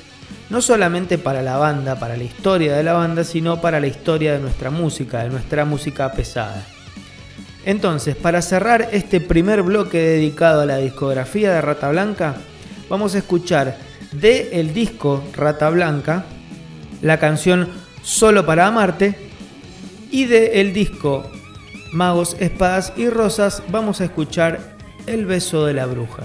no 0.49 0.59
solamente 0.61 1.19
para 1.19 1.43
la 1.43 1.57
banda, 1.57 1.99
para 1.99 2.17
la 2.17 2.23
historia 2.23 2.75
de 2.75 2.83
la 2.83 2.93
banda, 2.93 3.23
sino 3.23 3.61
para 3.61 3.79
la 3.79 3.87
historia 3.87 4.33
de 4.33 4.39
nuestra 4.39 4.71
música, 4.71 5.23
de 5.23 5.29
nuestra 5.29 5.65
música 5.65 6.11
pesada. 6.11 6.65
Entonces, 7.63 8.15
para 8.15 8.41
cerrar 8.41 8.89
este 8.91 9.21
primer 9.21 9.61
bloque 9.61 9.99
dedicado 9.99 10.61
a 10.61 10.65
la 10.65 10.77
discografía 10.77 11.53
de 11.53 11.61
Rata 11.61 11.89
Blanca, 11.89 12.35
vamos 12.91 13.15
a 13.15 13.19
escuchar 13.19 13.77
de 14.11 14.59
el 14.59 14.73
disco 14.73 15.23
Rata 15.33 15.69
Blanca 15.69 16.25
la 17.01 17.19
canción 17.19 17.69
Solo 18.03 18.45
para 18.45 18.67
Amarte 18.67 19.15
Y 20.11 20.25
de 20.25 20.59
el 20.59 20.73
disco 20.73 21.23
Magos, 21.93 22.35
Espadas 22.39 22.91
y 22.97 23.09
Rosas 23.09 23.63
vamos 23.69 24.01
a 24.01 24.05
escuchar 24.05 24.75
El 25.07 25.25
beso 25.25 25.65
de 25.65 25.73
la 25.73 25.85
bruja. 25.85 26.23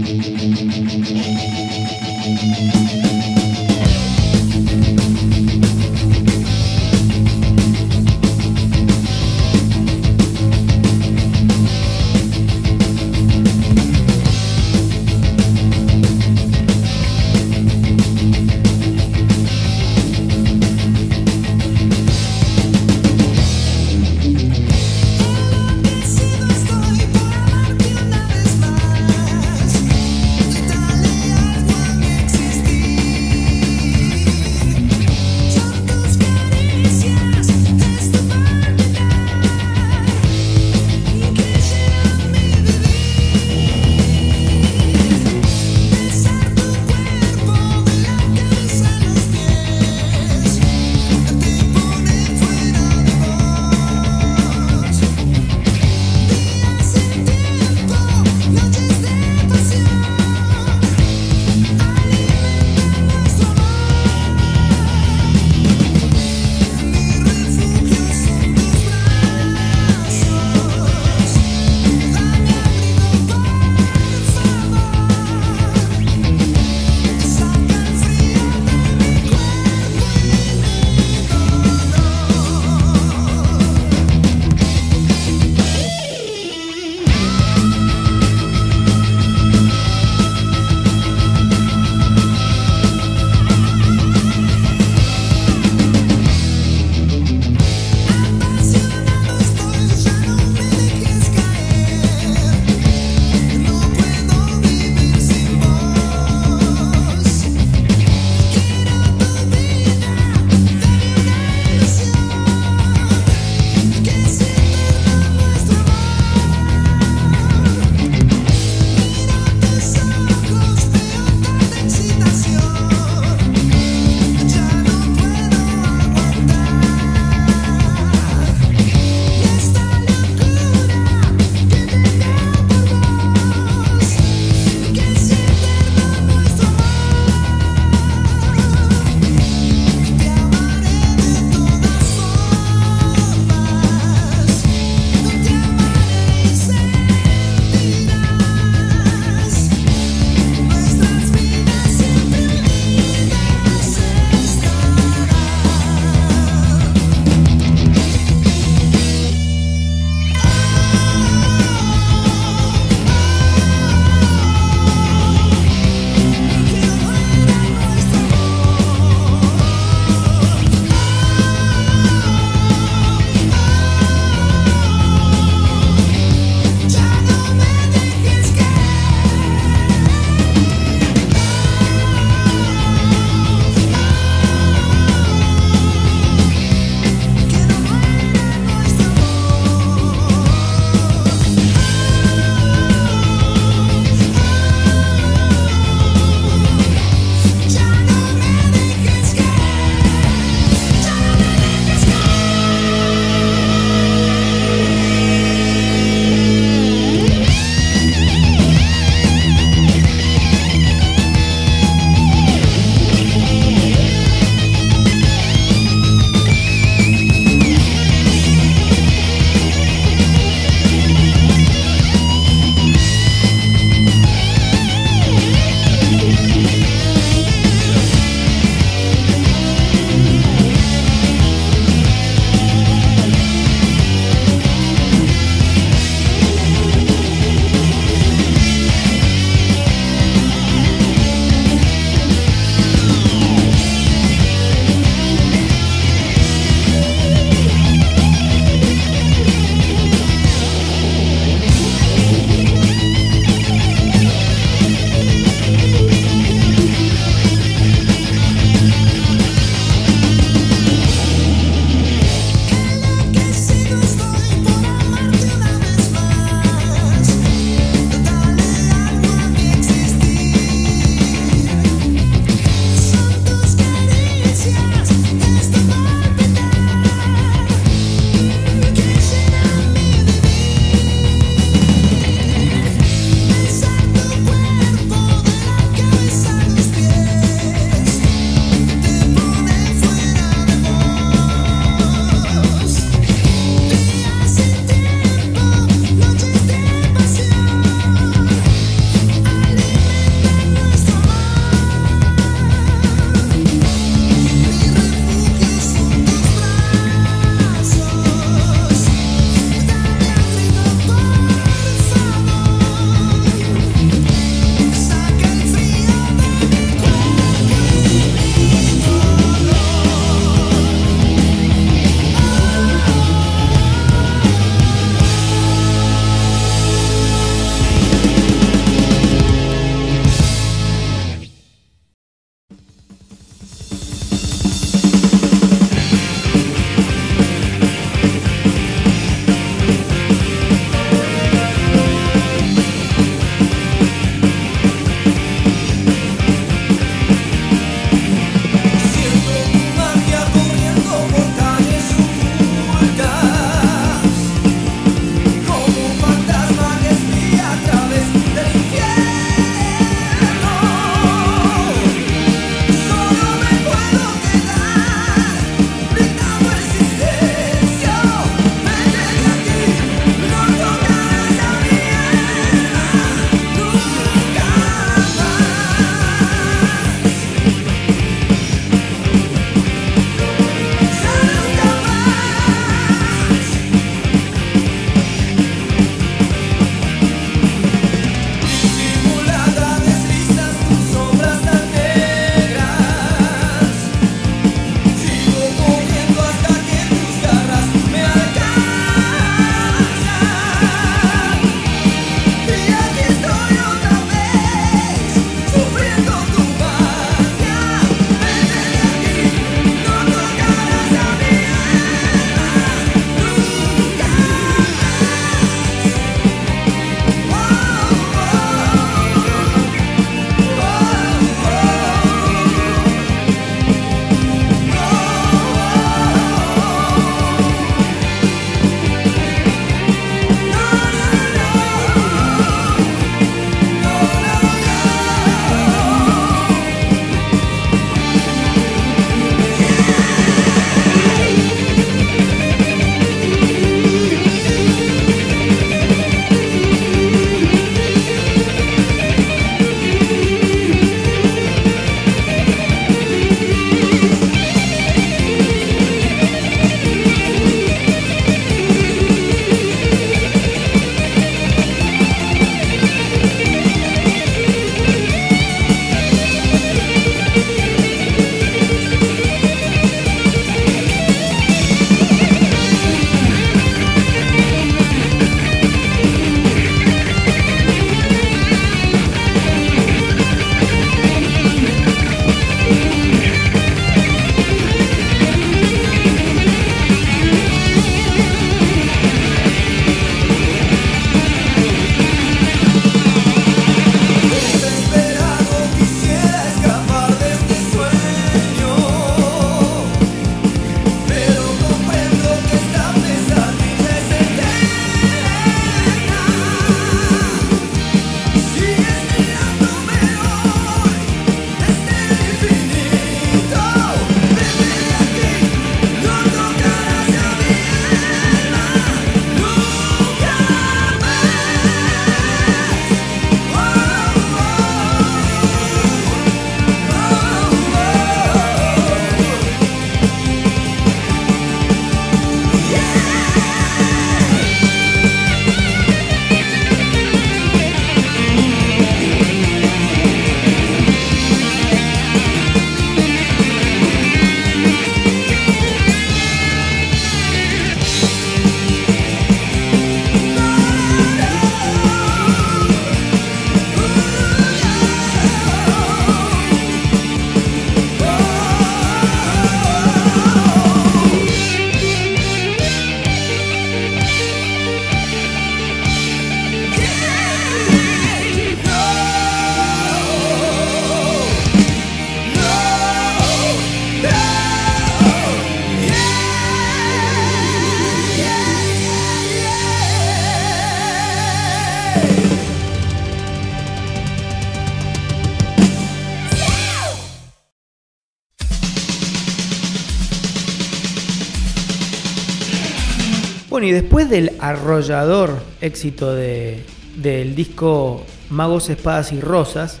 Y 593.88 593.90
después 593.90 594.28
del 594.28 594.52
arrollador 594.58 595.62
éxito 595.80 596.34
de, 596.34 596.84
del 597.16 597.54
disco 597.54 598.22
Magos, 598.50 598.90
Espadas 598.90 599.32
y 599.32 599.40
Rosas, 599.40 600.00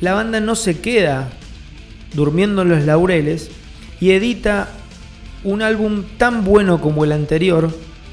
la 0.00 0.14
banda 0.14 0.40
no 0.40 0.56
se 0.56 0.80
queda 0.80 1.30
durmiendo 2.12 2.62
en 2.62 2.70
los 2.70 2.82
laureles 2.82 3.52
y 4.00 4.10
edita 4.10 4.68
un 5.44 5.62
álbum 5.62 6.02
tan 6.18 6.42
bueno 6.44 6.80
como 6.80 7.04
el 7.04 7.12
anterior, 7.12 7.70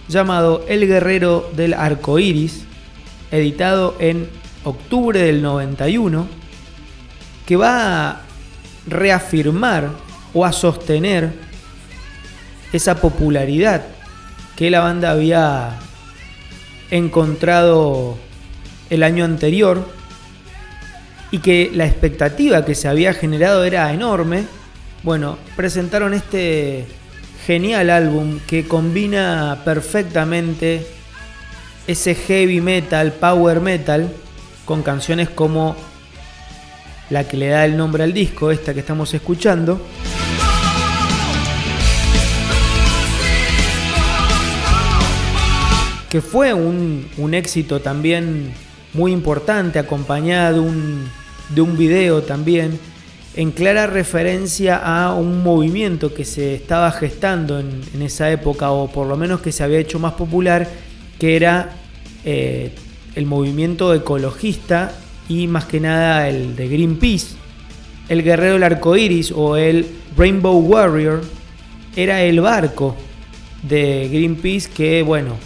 llamado 0.07 0.63
El 0.67 0.85
Guerrero 0.85 1.49
del 1.55 1.73
Arco 1.73 2.19
Iris, 2.19 2.65
editado 3.31 3.95
en 3.97 4.29
octubre 4.65 5.19
del 5.19 5.41
91, 5.41 6.27
que 7.47 7.55
va 7.55 8.07
a 8.07 8.21
reafirmar 8.85 9.89
o 10.35 10.45
a 10.45 10.51
sostener 10.51 11.33
esa 12.71 13.01
popularidad 13.01 13.81
que 14.59 14.69
la 14.69 14.81
banda 14.81 15.11
había 15.11 15.79
encontrado 16.91 18.17
el 18.89 19.03
año 19.03 19.23
anterior 19.23 19.87
y 21.31 21.37
que 21.37 21.71
la 21.73 21.85
expectativa 21.85 22.65
que 22.65 22.75
se 22.75 22.89
había 22.89 23.13
generado 23.13 23.63
era 23.63 23.93
enorme. 23.93 24.43
Bueno, 25.01 25.37
presentaron 25.55 26.13
este 26.13 26.85
genial 27.47 27.89
álbum 27.89 28.41
que 28.47 28.67
combina 28.67 29.61
perfectamente 29.63 30.85
ese 31.87 32.13
heavy 32.13 32.59
metal, 32.59 33.13
power 33.13 33.61
metal, 33.61 34.11
con 34.65 34.83
canciones 34.83 35.29
como 35.29 35.77
la 37.09 37.25
que 37.29 37.37
le 37.37 37.47
da 37.47 37.63
el 37.63 37.77
nombre 37.77 38.03
al 38.03 38.11
disco, 38.11 38.51
esta 38.51 38.73
que 38.73 38.81
estamos 38.81 39.13
escuchando. 39.13 39.79
Que 46.09 46.21
fue 46.21 46.53
un, 46.53 47.33
éxito 47.33 47.79
también 47.81 48.51
muy 48.93 49.11
importante, 49.11 49.77
acompañado 49.77 50.55
de 50.55 50.59
un, 50.59 51.09
de 51.49 51.61
un 51.61 51.77
video 51.77 52.23
también 52.23 52.79
en 53.35 53.51
clara 53.51 53.87
referencia 53.87 54.77
a 54.77 55.13
un 55.13 55.43
movimiento 55.43 56.13
que 56.13 56.25
se 56.25 56.55
estaba 56.55 56.91
gestando 56.91 57.59
en, 57.59 58.01
esa 58.01 58.31
época, 58.31 58.71
o 58.71 58.91
por 58.91 59.07
lo 59.07 59.15
menos 59.15 59.41
que 59.41 59.51
se 59.51 59.63
había 59.63 59.79
hecho 59.79 59.99
más 59.99 60.13
popular, 60.13 60.67
que 61.19 61.35
era 61.35 61.75
eh, 62.25 62.71
el 63.15 63.25
movimiento 63.25 63.93
ecologista 63.93 64.91
y 65.27 65.47
más 65.47 65.65
que 65.65 65.79
nada 65.79 66.27
el 66.27 66.55
de 66.55 66.67
Greenpeace. 66.67 67.37
El 68.09 68.23
guerrero 68.23 68.53
del 68.53 68.63
arco 68.63 68.97
iris 68.97 69.31
o 69.31 69.55
el 69.55 69.85
Rainbow 70.17 70.59
Warrior 70.59 71.21
era 71.95 72.21
el 72.23 72.41
barco 72.41 72.95
de 73.61 74.09
Greenpeace 74.11 74.69
que, 74.69 75.03
bueno, 75.03 75.37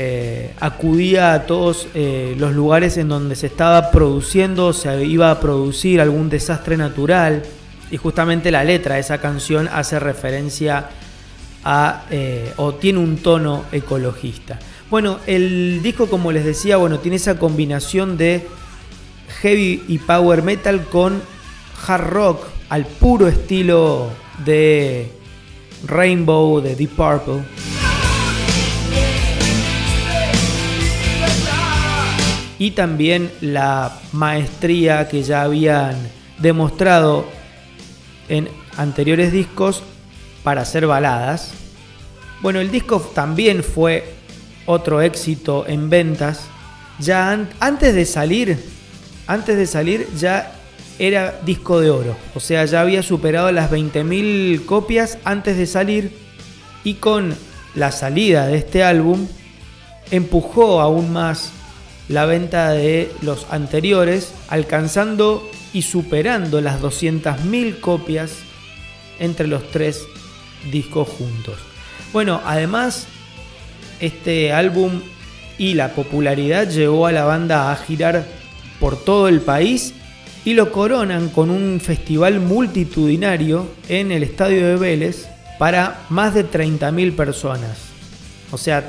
eh, 0.00 0.52
acudía 0.60 1.34
a 1.34 1.42
todos 1.44 1.88
eh, 1.92 2.36
los 2.38 2.54
lugares 2.54 2.96
en 2.98 3.08
donde 3.08 3.34
se 3.34 3.48
estaba 3.48 3.90
produciendo, 3.90 4.72
se 4.72 5.04
iba 5.04 5.32
a 5.32 5.40
producir 5.40 6.00
algún 6.00 6.30
desastre 6.30 6.76
natural. 6.76 7.42
Y 7.90 7.96
justamente 7.96 8.52
la 8.52 8.62
letra 8.62 8.94
de 8.94 9.00
esa 9.00 9.18
canción 9.18 9.68
hace 9.72 9.98
referencia 9.98 10.90
a, 11.64 12.04
eh, 12.12 12.52
o 12.58 12.74
tiene 12.74 13.00
un 13.00 13.16
tono 13.16 13.64
ecologista. 13.72 14.60
Bueno, 14.88 15.18
el 15.26 15.80
disco, 15.82 16.06
como 16.06 16.30
les 16.30 16.44
decía, 16.44 16.76
bueno, 16.76 17.00
tiene 17.00 17.16
esa 17.16 17.36
combinación 17.36 18.16
de 18.16 18.46
heavy 19.42 19.82
y 19.88 19.98
power 19.98 20.44
metal 20.44 20.84
con 20.84 21.20
hard 21.88 22.06
rock 22.06 22.46
al 22.68 22.86
puro 22.86 23.26
estilo 23.26 24.10
de 24.44 25.10
Rainbow, 25.88 26.60
de 26.60 26.76
Deep 26.76 26.90
Purple. 26.90 27.42
Y 32.58 32.72
también 32.72 33.30
la 33.40 34.00
maestría 34.12 35.08
que 35.08 35.22
ya 35.22 35.42
habían 35.42 35.96
demostrado 36.38 37.26
en 38.28 38.48
anteriores 38.76 39.32
discos 39.32 39.82
para 40.42 40.62
hacer 40.62 40.86
baladas. 40.86 41.52
Bueno, 42.40 42.60
el 42.60 42.70
disco 42.70 43.00
también 43.14 43.62
fue 43.62 44.14
otro 44.66 45.00
éxito 45.00 45.66
en 45.66 45.88
ventas. 45.88 46.46
Ya 46.98 47.46
antes 47.60 47.94
de 47.94 48.04
salir, 48.04 48.58
antes 49.26 49.56
de 49.56 49.66
salir 49.66 50.08
ya 50.16 50.52
era 50.98 51.38
disco 51.44 51.80
de 51.80 51.90
oro, 51.90 52.16
o 52.34 52.40
sea, 52.40 52.64
ya 52.64 52.80
había 52.80 53.04
superado 53.04 53.52
las 53.52 53.70
20.000 53.70 54.64
copias 54.64 55.18
antes 55.24 55.56
de 55.56 55.66
salir 55.66 56.12
y 56.82 56.94
con 56.94 57.36
la 57.76 57.92
salida 57.92 58.46
de 58.48 58.56
este 58.58 58.82
álbum 58.82 59.28
empujó 60.10 60.80
aún 60.80 61.12
más 61.12 61.52
la 62.08 62.24
venta 62.26 62.70
de 62.70 63.12
los 63.22 63.46
anteriores, 63.50 64.32
alcanzando 64.48 65.48
y 65.72 65.82
superando 65.82 66.60
las 66.60 66.80
200.000 66.80 67.80
copias 67.80 68.38
entre 69.18 69.46
los 69.46 69.70
tres 69.70 70.04
discos 70.70 71.08
juntos. 71.08 71.58
Bueno, 72.12 72.40
además, 72.44 73.06
este 74.00 74.52
álbum 74.52 75.02
y 75.58 75.74
la 75.74 75.90
popularidad 75.92 76.68
llevó 76.68 77.06
a 77.06 77.12
la 77.12 77.24
banda 77.24 77.70
a 77.70 77.76
girar 77.76 78.24
por 78.80 78.96
todo 78.96 79.28
el 79.28 79.40
país 79.40 79.92
y 80.44 80.54
lo 80.54 80.72
coronan 80.72 81.28
con 81.28 81.50
un 81.50 81.80
festival 81.80 82.40
multitudinario 82.40 83.68
en 83.88 84.12
el 84.12 84.22
estadio 84.22 84.66
de 84.66 84.76
Vélez 84.76 85.28
para 85.58 86.06
más 86.08 86.32
de 86.32 86.48
30.000 86.48 87.14
personas. 87.14 87.76
O 88.52 88.56
sea, 88.56 88.88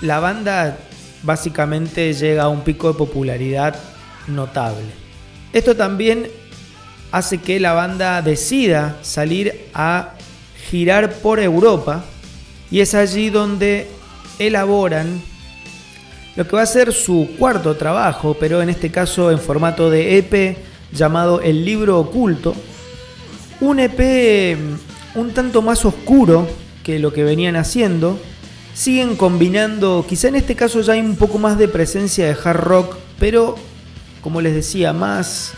la 0.00 0.18
banda 0.18 0.78
básicamente 1.22 2.12
llega 2.14 2.44
a 2.44 2.48
un 2.48 2.62
pico 2.62 2.88
de 2.88 2.98
popularidad 2.98 3.76
notable. 4.26 4.86
Esto 5.52 5.74
también 5.74 6.28
hace 7.12 7.38
que 7.38 7.60
la 7.60 7.72
banda 7.72 8.20
decida 8.22 8.98
salir 9.02 9.68
a 9.74 10.14
girar 10.70 11.14
por 11.14 11.40
Europa 11.40 12.04
y 12.70 12.80
es 12.80 12.94
allí 12.94 13.30
donde 13.30 13.88
elaboran 14.38 15.22
lo 16.34 16.46
que 16.46 16.56
va 16.56 16.62
a 16.62 16.66
ser 16.66 16.92
su 16.92 17.30
cuarto 17.38 17.76
trabajo, 17.76 18.36
pero 18.38 18.60
en 18.60 18.68
este 18.68 18.90
caso 18.90 19.30
en 19.30 19.38
formato 19.38 19.88
de 19.88 20.18
EP 20.18 20.58
llamado 20.92 21.40
El 21.40 21.64
Libro 21.64 21.98
Oculto. 21.98 22.54
Un 23.60 23.80
EP 23.80 24.58
un 25.14 25.30
tanto 25.32 25.62
más 25.62 25.84
oscuro 25.86 26.46
que 26.84 26.98
lo 26.98 27.12
que 27.12 27.24
venían 27.24 27.56
haciendo, 27.56 28.18
siguen 28.76 29.16
combinando, 29.16 30.04
quizá 30.06 30.28
en 30.28 30.36
este 30.36 30.54
caso 30.54 30.82
ya 30.82 30.92
hay 30.92 31.00
un 31.00 31.16
poco 31.16 31.38
más 31.38 31.56
de 31.56 31.66
presencia 31.66 32.26
de 32.26 32.36
hard 32.44 32.60
rock, 32.60 32.96
pero 33.18 33.56
como 34.20 34.40
les 34.40 34.54
decía, 34.54 34.92
más... 34.92 35.54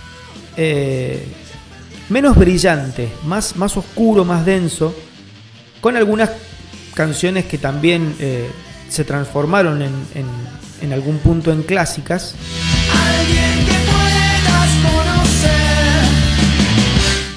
Eh, 0.56 1.26
menos 2.08 2.36
brillante, 2.36 3.10
más, 3.24 3.56
más 3.56 3.76
oscuro, 3.76 4.24
más 4.24 4.46
denso, 4.46 4.94
con 5.80 5.96
algunas 5.96 6.30
canciones 6.94 7.44
que 7.44 7.58
también 7.58 8.14
eh, 8.18 8.48
se 8.88 9.04
transformaron 9.04 9.82
en, 9.82 9.92
en, 10.80 10.92
algún 10.92 11.18
punto 11.18 11.52
en 11.52 11.62
clásicas. 11.62 12.34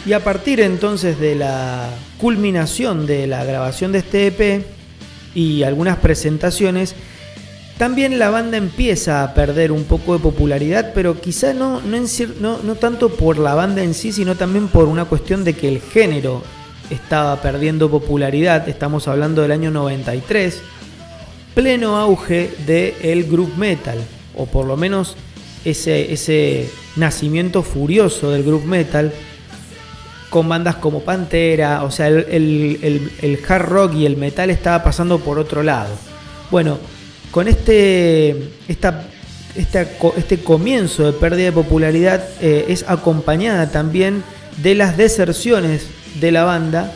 Y 0.06 0.14
a 0.14 0.24
partir 0.24 0.62
entonces 0.62 1.20
de 1.20 1.36
la 1.36 1.90
culminación 2.18 3.06
de 3.06 3.28
la 3.28 3.44
grabación 3.44 3.92
de 3.92 4.00
este 4.00 4.28
EP, 4.28 4.66
y 5.34 5.64
algunas 5.64 5.98
presentaciones, 5.98 6.96
también 7.78 8.20
la 8.20 8.30
banda 8.30 8.58
empieza 8.58 9.24
a 9.24 9.34
perder 9.34 9.72
un 9.72 9.86
poco 9.86 10.14
de 10.14 10.20
popularidad, 10.20 10.92
pero 10.94 11.20
quizá 11.20 11.54
no, 11.54 11.82
no, 11.82 12.60
no, 12.62 12.76
tanto 12.76 13.10
por 13.10 13.40
la 13.40 13.56
banda 13.56 13.82
en 13.82 13.96
sí, 13.96 14.12
sino 14.12 14.36
también 14.36 14.68
por 14.68 14.88
una 14.88 15.06
cuestión 15.06 15.44
de 15.44 15.54
que 15.54 15.68
el 15.68 15.82
género 15.82 16.44
estaba 16.92 17.42
perdiendo 17.42 17.90
popularidad. 17.90 18.70
Estamos 18.70 19.08
hablando 19.08 19.42
del 19.42 19.52
año 19.52 19.72
93, 19.72 20.62
pleno 21.56 21.98
auge 21.98 22.52
del 22.68 22.94
el 23.02 23.24
group 23.24 23.58
metal, 23.58 23.98
o 24.36 24.46
por 24.46 24.68
lo 24.68 24.78
menos 24.78 25.16
ese, 25.66 26.14
ese 26.14 26.70
nacimiento 26.98 27.64
furioso 27.64 28.30
del 28.30 28.44
group 28.44 28.66
metal 28.66 29.12
con 30.32 30.48
bandas 30.48 30.78
como 30.78 31.02
Pantera, 31.02 31.84
o 31.84 31.92
sea, 31.92 32.08
el, 32.08 33.40
hard 33.46 33.66
rock 33.66 33.96
y 33.96 34.06
el 34.06 34.16
metal 34.16 34.50
estaba 34.50 34.82
pasando 34.82 35.20
por 35.20 35.38
otro 35.38 35.62
lado. 35.62 35.94
Bueno, 36.50 36.80
con 37.32 37.50
este, 37.50 38.50
esta, 38.70 39.08
este 39.56 40.38
comienzo 40.42 41.04
de 41.04 41.12
pérdida 41.12 41.48
de 41.48 41.52
popularidad 41.52 42.24
eh, 42.40 42.64
es 42.70 42.86
acompañada 42.88 43.72
también 43.72 44.24
de 44.64 44.74
las 44.74 44.96
deserciones 44.96 45.88
de 46.22 46.32
la 46.32 46.46
banda 46.46 46.94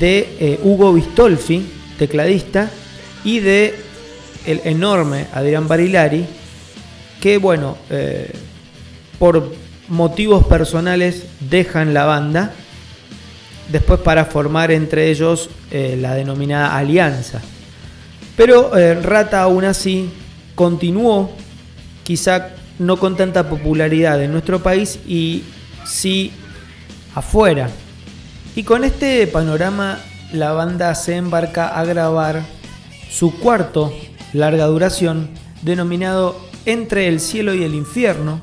de 0.00 0.34
eh, 0.40 0.58
Hugo 0.64 0.94
Bistolfi, 0.94 1.64
tecladista, 1.96 2.72
y 3.22 3.38
de 3.38 3.76
el 4.46 4.60
enorme 4.64 5.28
Adrián 5.32 5.68
Barilari, 5.68 6.26
que 7.20 7.38
bueno, 7.38 7.78
eh, 7.88 8.32
por 9.20 9.52
motivos 9.86 10.44
personales 10.46 11.26
dejan 11.38 11.94
la 11.94 12.04
banda 12.04 12.52
después 13.68 14.00
para 14.00 14.24
formar 14.24 14.70
entre 14.70 15.10
ellos 15.10 15.50
eh, 15.70 15.96
la 16.00 16.14
denominada 16.14 16.76
alianza. 16.76 17.40
Pero 18.36 18.76
eh, 18.76 18.94
Rata 18.94 19.42
aún 19.42 19.64
así 19.64 20.10
continuó, 20.54 21.30
quizá 22.02 22.50
no 22.78 22.98
con 22.98 23.16
tanta 23.16 23.48
popularidad 23.48 24.22
en 24.22 24.32
nuestro 24.32 24.62
país 24.62 24.98
y 25.06 25.44
sí 25.86 26.32
afuera. 27.14 27.70
Y 28.56 28.62
con 28.64 28.84
este 28.84 29.26
panorama 29.26 29.98
la 30.32 30.52
banda 30.52 30.94
se 30.94 31.16
embarca 31.16 31.68
a 31.68 31.84
grabar 31.84 32.42
su 33.10 33.38
cuarto 33.38 33.92
larga 34.32 34.66
duración 34.66 35.30
denominado 35.62 36.36
Entre 36.66 37.08
el 37.08 37.20
cielo 37.20 37.52
y 37.52 37.62
el 37.62 37.74
infierno. 37.74 38.40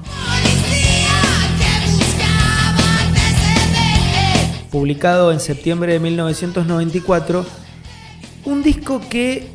Publicado 4.72 5.32
en 5.32 5.40
septiembre 5.40 5.94
de 5.94 6.00
1994, 6.00 7.46
un 8.46 8.64
disco 8.64 9.02
que, 9.10 9.50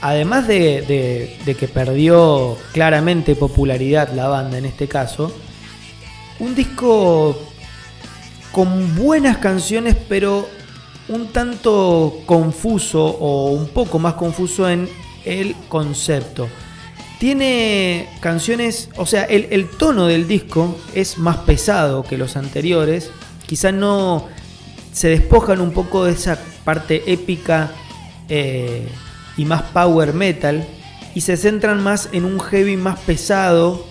además 0.00 0.46
de, 0.46 1.36
que 1.58 1.68
perdió 1.68 2.56
claramente 2.72 3.34
popularidad 3.34 4.12
la 4.14 4.28
banda 4.28 4.58
en 4.58 4.66
este 4.66 4.86
caso, 4.86 5.32
un 6.38 6.54
disco 6.54 7.36
con 8.52 8.94
buenas 8.94 9.38
canciones, 9.38 9.96
pero 10.08 10.48
un 11.08 11.28
tanto 11.32 12.20
confuso 12.26 13.04
o 13.04 13.50
un 13.50 13.68
poco 13.68 13.98
más 13.98 14.14
confuso 14.14 14.68
en 14.68 14.88
el 15.24 15.56
concepto. 15.68 16.48
Tiene 17.18 18.08
canciones, 18.20 18.90
o 18.96 19.06
sea, 19.06 19.24
el, 19.24 19.68
tono 19.70 20.06
del 20.06 20.28
disco 20.28 20.76
es 20.94 21.18
más 21.18 21.38
pesado 21.38 22.04
que 22.04 22.16
los 22.16 22.36
anteriores. 22.36 23.10
Quizá 23.48 23.72
no 23.72 24.28
se 24.92 25.08
despojan 25.08 25.62
un 25.62 25.72
poco 25.72 26.04
de 26.04 26.12
esa 26.12 26.38
parte 26.64 27.10
épica 27.10 27.72
eh, 28.28 28.86
y 29.38 29.46
más 29.46 29.62
power 29.62 30.12
metal 30.12 30.68
y 31.14 31.22
se 31.22 31.38
centran 31.38 31.82
más 31.82 32.10
en 32.12 32.26
un 32.26 32.40
heavy 32.40 32.76
más 32.76 32.98
pesado 33.00 33.86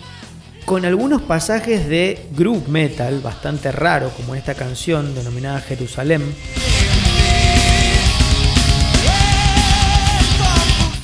con 0.65 0.86
algunos 0.86 1.24
pasajes 1.24 1.89
de 1.89 2.28
groove 2.36 2.67
metal 2.67 3.20
bastante 3.22 3.72
raro 3.72 4.12
como 4.12 4.36
en 4.36 4.41
esta 4.41 4.54
canción 4.54 5.15
denominada 5.15 5.60
Jerusalén. 5.62 6.22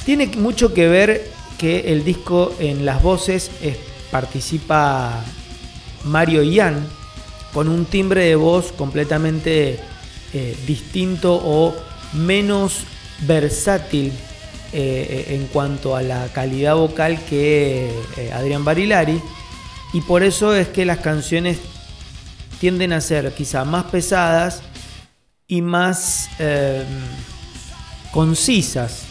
Tiene 0.06 0.28
mucho 0.38 0.76
que 0.76 0.88
ver 0.88 1.28
que 1.58 1.92
el 1.92 2.04
disco 2.04 2.54
en 2.60 2.86
las 2.86 3.02
voces 3.02 3.50
participa 4.12 5.24
Mario 6.04 6.44
Ian 6.44 6.86
con 7.54 7.70
un 7.70 7.86
timbre 7.86 8.26
de 8.26 8.36
voz 8.36 8.72
completamente 8.72 9.80
eh, 10.34 10.58
distinto 10.66 11.36
o 11.36 11.76
menos 12.14 12.80
versátil 13.20 14.12
eh, 14.74 15.26
en 15.30 15.46
cuanto 15.48 15.96
a 15.96 16.02
la 16.02 16.28
calidad 16.34 16.76
vocal 16.76 17.24
que 17.26 17.92
eh, 18.18 18.32
Adrián 18.34 18.66
Barilari. 18.66 19.22
Y 19.94 20.02
por 20.02 20.24
eso 20.24 20.56
es 20.56 20.70
que 20.70 20.86
las 20.86 21.00
canciones 21.00 21.60
tienden 22.60 22.94
a 22.94 23.02
ser 23.02 23.32
quizá 23.36 23.64
más 23.64 23.86
pesadas 23.86 24.64
y 25.48 25.62
más 25.62 26.30
concisas. 28.12 29.04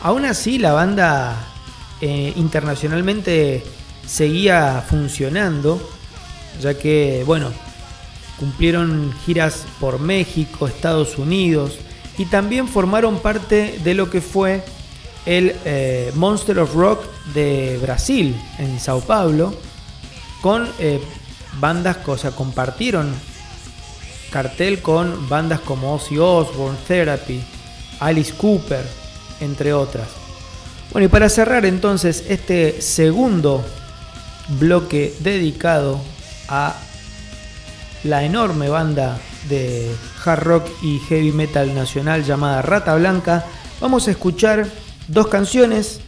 Aún 0.00 0.24
así, 0.24 0.58
la 0.58 0.72
banda 0.72 1.36
internacionalmente 2.00 3.62
seguía 4.06 4.82
funcionando, 4.88 5.97
ya 6.60 6.74
que, 6.74 7.22
bueno, 7.26 7.52
cumplieron 8.38 9.12
giras 9.24 9.64
por 9.80 9.98
México, 9.98 10.66
Estados 10.66 11.18
Unidos 11.18 11.78
y 12.16 12.26
también 12.26 12.68
formaron 12.68 13.18
parte 13.18 13.78
de 13.82 13.94
lo 13.94 14.10
que 14.10 14.20
fue 14.20 14.62
el 15.26 15.54
eh, 15.64 16.12
Monster 16.14 16.58
of 16.58 16.74
Rock 16.74 17.04
de 17.34 17.78
Brasil, 17.82 18.34
en 18.58 18.80
Sao 18.80 19.00
Paulo, 19.00 19.54
con 20.40 20.68
eh, 20.78 21.00
bandas, 21.60 21.98
o 22.06 22.16
sea, 22.16 22.30
compartieron 22.30 23.12
cartel 24.30 24.80
con 24.80 25.28
bandas 25.28 25.60
como 25.60 25.94
Ozzy 25.94 26.18
Osbourne, 26.18 26.78
Therapy, 26.86 27.42
Alice 28.00 28.32
Cooper, 28.34 28.84
entre 29.40 29.72
otras. 29.72 30.08
Bueno, 30.92 31.06
y 31.06 31.08
para 31.08 31.28
cerrar 31.28 31.66
entonces 31.66 32.24
este 32.28 32.80
segundo 32.80 33.64
bloque 34.58 35.14
dedicado 35.20 36.00
a 36.48 36.76
la 38.04 38.24
enorme 38.24 38.68
banda 38.68 39.18
de 39.48 39.90
hard 40.24 40.42
rock 40.42 40.68
y 40.82 40.98
heavy 41.00 41.32
metal 41.32 41.74
nacional 41.74 42.24
llamada 42.24 42.62
Rata 42.62 42.94
Blanca, 42.96 43.44
vamos 43.80 44.08
a 44.08 44.10
escuchar 44.10 44.68
dos 45.08 45.28
canciones, 45.28 46.00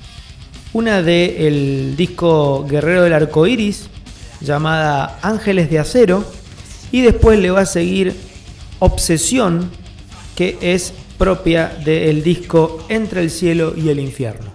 una 0.72 1.02
del 1.02 1.94
disco 1.96 2.64
Guerrero 2.68 3.02
del 3.02 3.12
Arco 3.12 3.46
Iris, 3.46 3.88
llamada 4.40 5.18
Ángeles 5.22 5.70
de 5.70 5.78
Acero, 5.78 6.24
y 6.92 7.02
después 7.02 7.38
le 7.38 7.50
va 7.50 7.60
a 7.60 7.66
seguir 7.66 8.14
Obsesión, 8.78 9.70
que 10.34 10.56
es 10.60 10.92
propia 11.18 11.68
del 11.84 12.22
disco 12.22 12.84
Entre 12.88 13.20
el 13.20 13.30
cielo 13.30 13.74
y 13.76 13.90
el 13.90 14.00
infierno. 14.00 14.49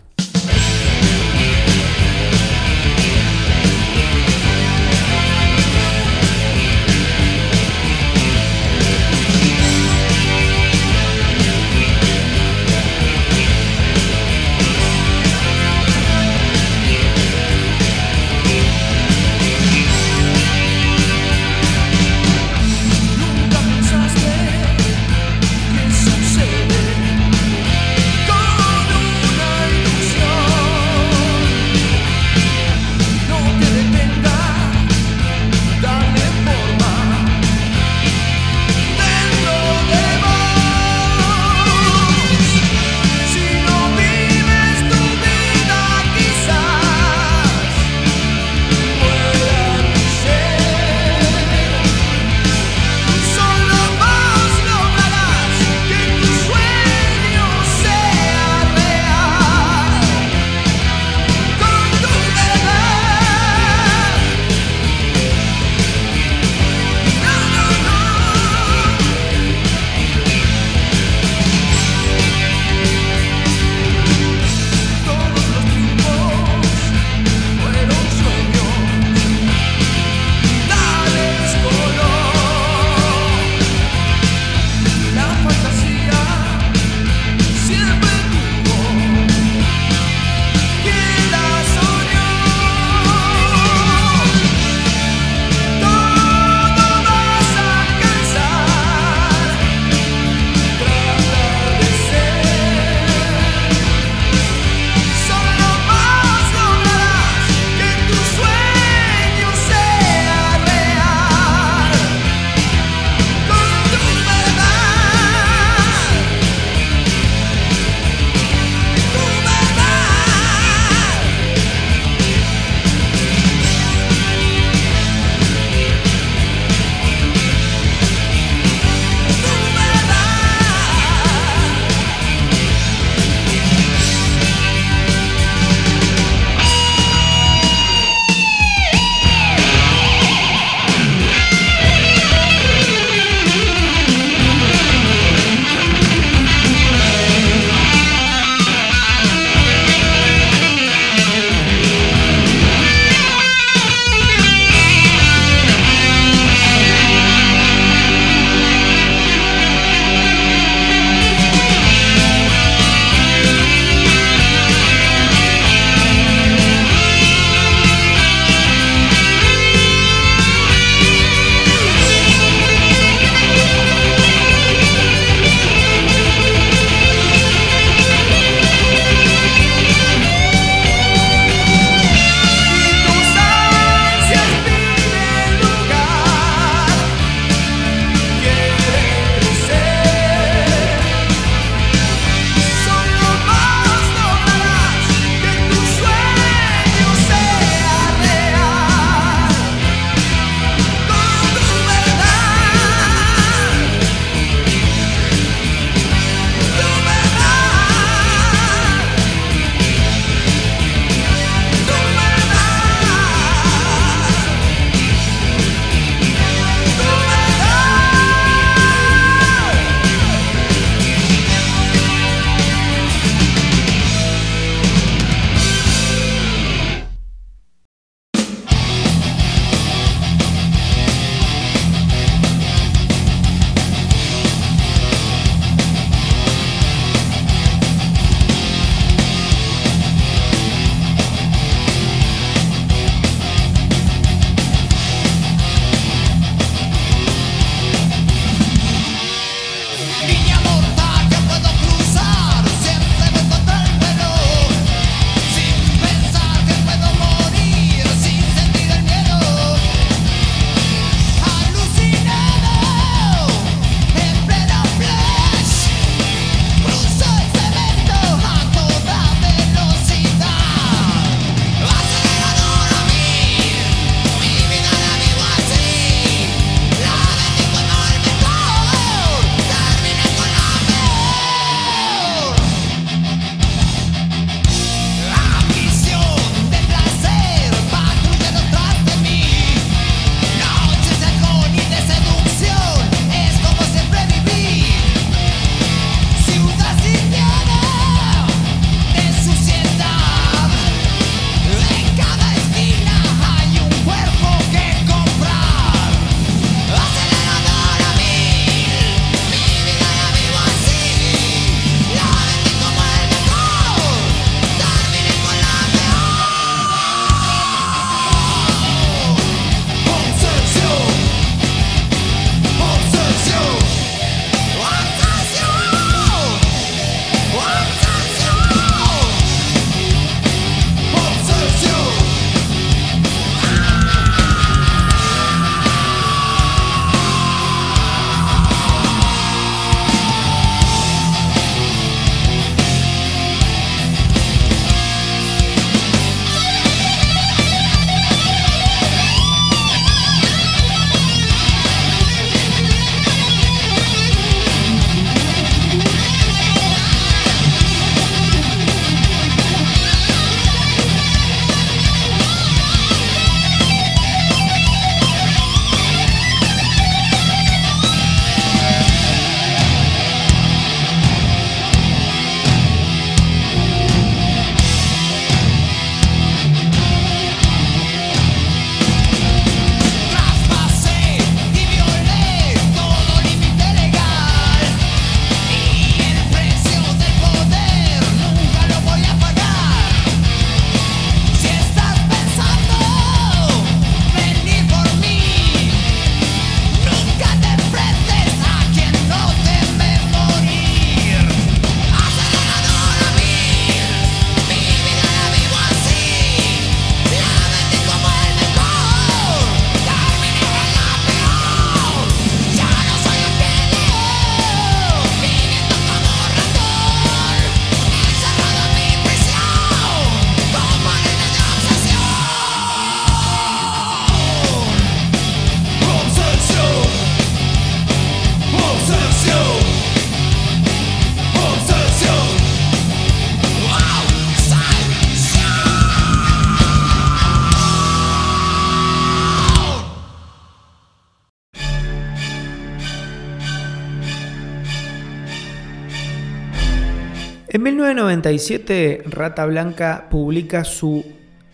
1997, 448.36 449.24
Rata 449.28 449.66
Blanca 449.66 450.28
publica 450.30 450.84
su 450.84 451.24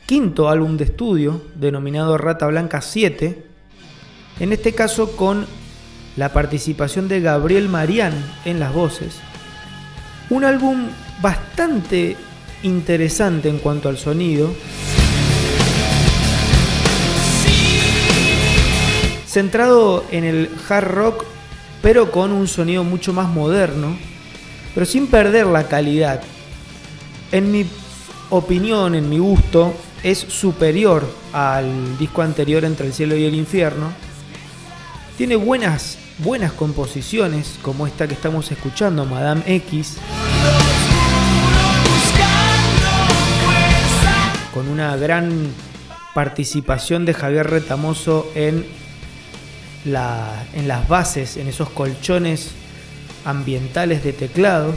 quinto 0.05 0.49
álbum 0.49 0.77
de 0.77 0.83
estudio, 0.83 1.41
denominado 1.55 2.17
Rata 2.17 2.45
Blanca 2.47 2.81
7, 2.81 3.43
en 4.39 4.53
este 4.53 4.73
caso 4.73 5.15
con 5.15 5.45
la 6.17 6.33
participación 6.33 7.07
de 7.07 7.21
Gabriel 7.21 7.67
Marián 7.67 8.13
en 8.45 8.59
las 8.59 8.73
voces. 8.73 9.15
Un 10.29 10.43
álbum 10.43 10.89
bastante 11.21 12.15
interesante 12.63 13.49
en 13.49 13.57
cuanto 13.57 13.89
al 13.89 13.97
sonido. 13.97 14.53
Centrado 19.25 20.05
en 20.11 20.25
el 20.25 20.49
hard 20.69 20.87
rock, 20.87 21.25
pero 21.81 22.11
con 22.11 22.31
un 22.31 22.47
sonido 22.47 22.83
mucho 22.83 23.13
más 23.13 23.29
moderno, 23.29 23.97
pero 24.75 24.85
sin 24.85 25.07
perder 25.07 25.47
la 25.47 25.67
calidad. 25.67 26.21
En 27.31 27.49
mi 27.49 27.65
opinión, 28.29 28.93
en 28.93 29.09
mi 29.09 29.17
gusto, 29.17 29.73
es 30.03 30.17
superior 30.17 31.07
al 31.31 31.97
disco 31.97 32.21
anterior 32.23 32.65
Entre 32.65 32.87
el 32.87 32.93
cielo 32.93 33.15
y 33.15 33.23
el 33.23 33.35
infierno. 33.35 33.93
Tiene 35.17 35.37
buenas, 35.37 35.97
buenas 36.17 36.51
composiciones, 36.51 37.57
como 37.61 37.87
esta 37.87 38.05
que 38.05 38.15
estamos 38.15 38.51
escuchando, 38.51 39.05
Madame 39.05 39.43
X. 39.45 39.95
Con 44.53 44.67
una 44.67 44.97
gran 44.97 45.47
participación 46.13 47.05
de 47.05 47.13
Javier 47.13 47.49
Retamoso 47.49 48.29
en, 48.35 48.65
en 49.85 50.67
las 50.67 50.87
bases, 50.89 51.37
en 51.37 51.47
esos 51.47 51.69
colchones 51.69 52.51
ambientales 53.23 54.03
de 54.03 54.11
teclado. 54.11 54.73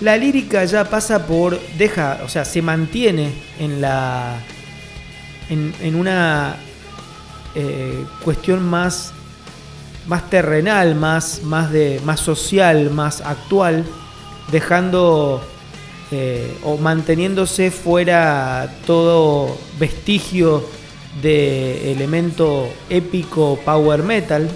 La 0.00 0.16
lírica 0.16 0.64
ya 0.64 0.84
pasa 0.84 1.26
por. 1.26 1.58
deja. 1.76 2.20
o 2.24 2.28
sea, 2.28 2.44
se 2.44 2.62
mantiene 2.62 3.32
en 3.58 3.80
la. 3.80 4.38
en, 5.48 5.94
una 5.94 6.56
eh, 7.54 8.04
cuestión 8.24 8.62
más. 8.62 9.12
más 10.06 10.28
terrenal, 10.30 10.94
más, 10.94 11.42
más, 11.42 11.70
de, 11.70 12.00
más 12.04 12.20
social, 12.20 12.90
más 12.90 13.20
actual, 13.20 13.84
dejando. 14.50 15.44
Eh, 16.12 16.58
o 16.64 16.76
manteniéndose 16.76 17.70
fuera 17.70 18.68
todo 18.84 19.56
vestigio 19.78 20.66
de 21.22 21.92
elemento 21.92 22.68
épico 22.88 23.60
power 23.64 24.02
metal 24.02 24.50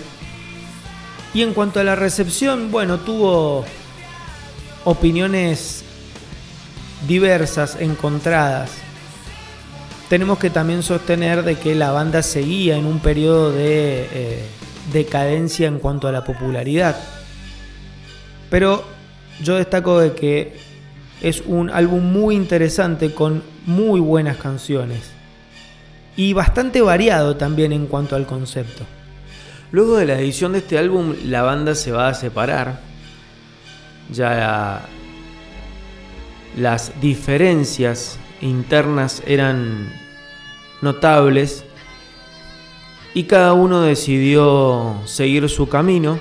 y 1.34 1.42
en 1.42 1.53
cuanto 1.53 1.80
a 1.80 1.84
la 1.84 1.97
recepción, 1.97 2.70
bueno, 2.70 2.99
tuvo 2.99 3.64
opiniones 4.85 5.85
diversas, 7.07 7.76
encontradas. 7.80 8.70
Tenemos 10.09 10.39
que 10.39 10.51
también 10.51 10.82
sostener 10.82 11.43
de 11.43 11.57
que 11.57 11.74
la 11.74 11.91
banda 11.91 12.22
seguía 12.22 12.76
en 12.76 12.87
un 12.87 13.01
periodo 13.01 13.53
de 13.53 14.09
eh, 14.12 14.45
decadencia 14.93 15.66
en 15.66 15.78
cuanto 15.78 16.09
a 16.09 16.12
la 16.12 16.24
popularidad. 16.24 16.97
Pero 18.51 18.85
yo 19.43 19.57
destaco 19.57 19.99
de 19.99 20.12
que 20.12 20.57
es 21.22 21.43
un 21.47 21.70
álbum 21.70 22.05
muy 22.05 22.35
interesante 22.35 23.14
con 23.14 23.43
muy 23.66 23.99
buenas 23.99 24.37
canciones 24.37 25.11
y 26.16 26.32
bastante 26.32 26.82
variado 26.82 27.37
también 27.37 27.72
en 27.72 27.87
cuanto 27.87 28.14
al 28.14 28.26
concepto. 28.26 28.85
Luego 29.72 29.97
de 29.97 30.07
la 30.07 30.20
edición 30.20 30.53
de 30.53 30.59
este 30.59 30.78
álbum, 30.78 31.14
la 31.24 31.43
banda 31.43 31.74
se 31.74 31.91
va 31.91 32.09
a 32.09 32.14
separar. 32.14 32.80
Ya 34.11 34.87
las 36.57 36.93
diferencias 37.01 38.19
internas 38.41 39.23
eran 39.27 39.93
notables 40.83 41.65
y 43.15 43.25
cada 43.25 43.53
uno 43.53 43.81
decidió 43.81 45.01
seguir 45.07 45.49
su 45.49 45.69
camino 45.69 46.19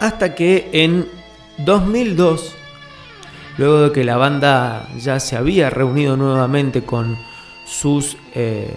hasta 0.00 0.34
que 0.34 0.68
en 0.72 1.08
2002, 1.58 2.54
luego 3.58 3.80
de 3.82 3.92
que 3.92 4.04
la 4.04 4.16
banda 4.16 4.88
ya 4.98 5.20
se 5.20 5.36
había 5.36 5.70
reunido 5.70 6.16
nuevamente 6.16 6.82
con 6.82 7.16
sus 7.66 8.16
eh, 8.34 8.76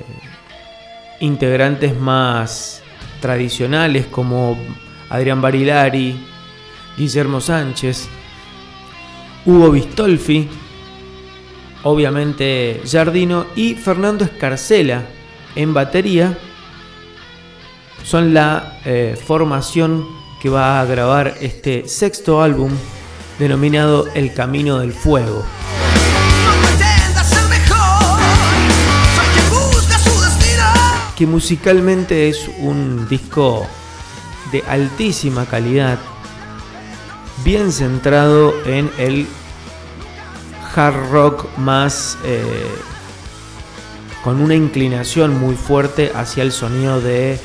integrantes 1.19 1.97
más 1.97 2.81
tradicionales 3.21 4.05
como 4.07 4.57
Adrián 5.09 5.41
Barilari, 5.41 6.28
Guillermo 6.99 7.41
Sánchez, 7.41 8.09
Hugo 9.45 9.71
Bistolfi, 9.71 10.47
obviamente 11.83 12.81
Jardino 12.85 13.47
y 13.55 13.73
Fernando 13.73 14.25
Escarcela 14.25 15.05
en 15.55 15.73
batería 15.73 16.37
son 18.03 18.33
la 18.33 18.79
eh, 18.85 19.17
formación 19.25 20.05
que 20.41 20.49
va 20.49 20.81
a 20.81 20.85
grabar 20.85 21.35
este 21.39 21.87
sexto 21.87 22.41
álbum 22.41 22.71
denominado 23.39 24.07
El 24.13 24.33
Camino 24.33 24.79
del 24.79 24.91
Fuego. 24.91 25.45
que 31.19 31.27
musicalmente 31.27 32.29
es 32.29 32.49
un 32.59 33.05
disco 33.09 33.67
de 34.53 34.63
altísima 34.65 35.45
calidad, 35.45 35.99
bien 37.43 37.71
centrado 37.71 38.53
en 38.65 38.89
el 38.97 39.27
hard 40.75 41.11
rock 41.11 41.57
más 41.57 42.17
eh, 42.23 42.43
con 44.23 44.41
una 44.41 44.55
inclinación 44.55 45.39
muy 45.39 45.55
fuerte 45.55 46.11
hacia 46.13 46.43
el 46.43 46.51
sonido 46.51 47.01
de 47.01 47.39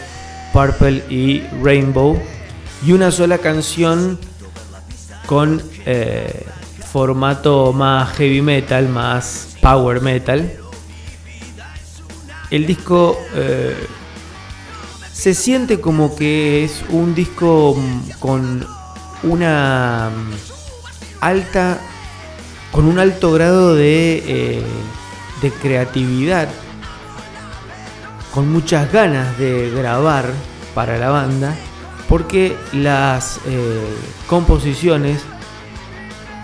Purple 0.52 1.04
y 1.08 1.42
Rainbow 1.62 2.20
y 2.84 2.92
una 2.92 3.10
sola 3.10 3.38
canción 3.38 4.18
con 5.26 5.62
eh, 5.86 6.46
formato 6.92 7.72
más 7.72 8.12
heavy 8.16 8.42
metal, 8.42 8.88
más 8.88 9.56
power 9.60 10.00
metal. 10.00 10.52
El 12.50 12.66
disco 12.66 13.18
eh, 13.34 13.74
se 15.12 15.34
siente 15.34 15.80
como 15.80 16.14
que 16.14 16.64
es 16.64 16.84
un 16.90 17.14
disco 17.14 17.74
mm, 17.76 18.10
con 18.20 18.66
una 19.24 20.10
mm, 20.10 20.32
alta, 21.20 21.78
con 22.72 22.86
un 22.86 22.98
alto 22.98 23.32
grado 23.32 23.74
de, 23.74 24.22
eh, 24.26 24.62
de 25.42 25.50
creatividad, 25.50 26.48
con 28.32 28.50
muchas 28.50 28.92
ganas 28.92 29.38
de 29.38 29.70
grabar 29.70 30.26
para 30.74 30.98
la 30.98 31.10
banda, 31.10 31.54
porque 32.08 32.56
las 32.72 33.40
eh, 33.46 33.94
composiciones 34.26 35.22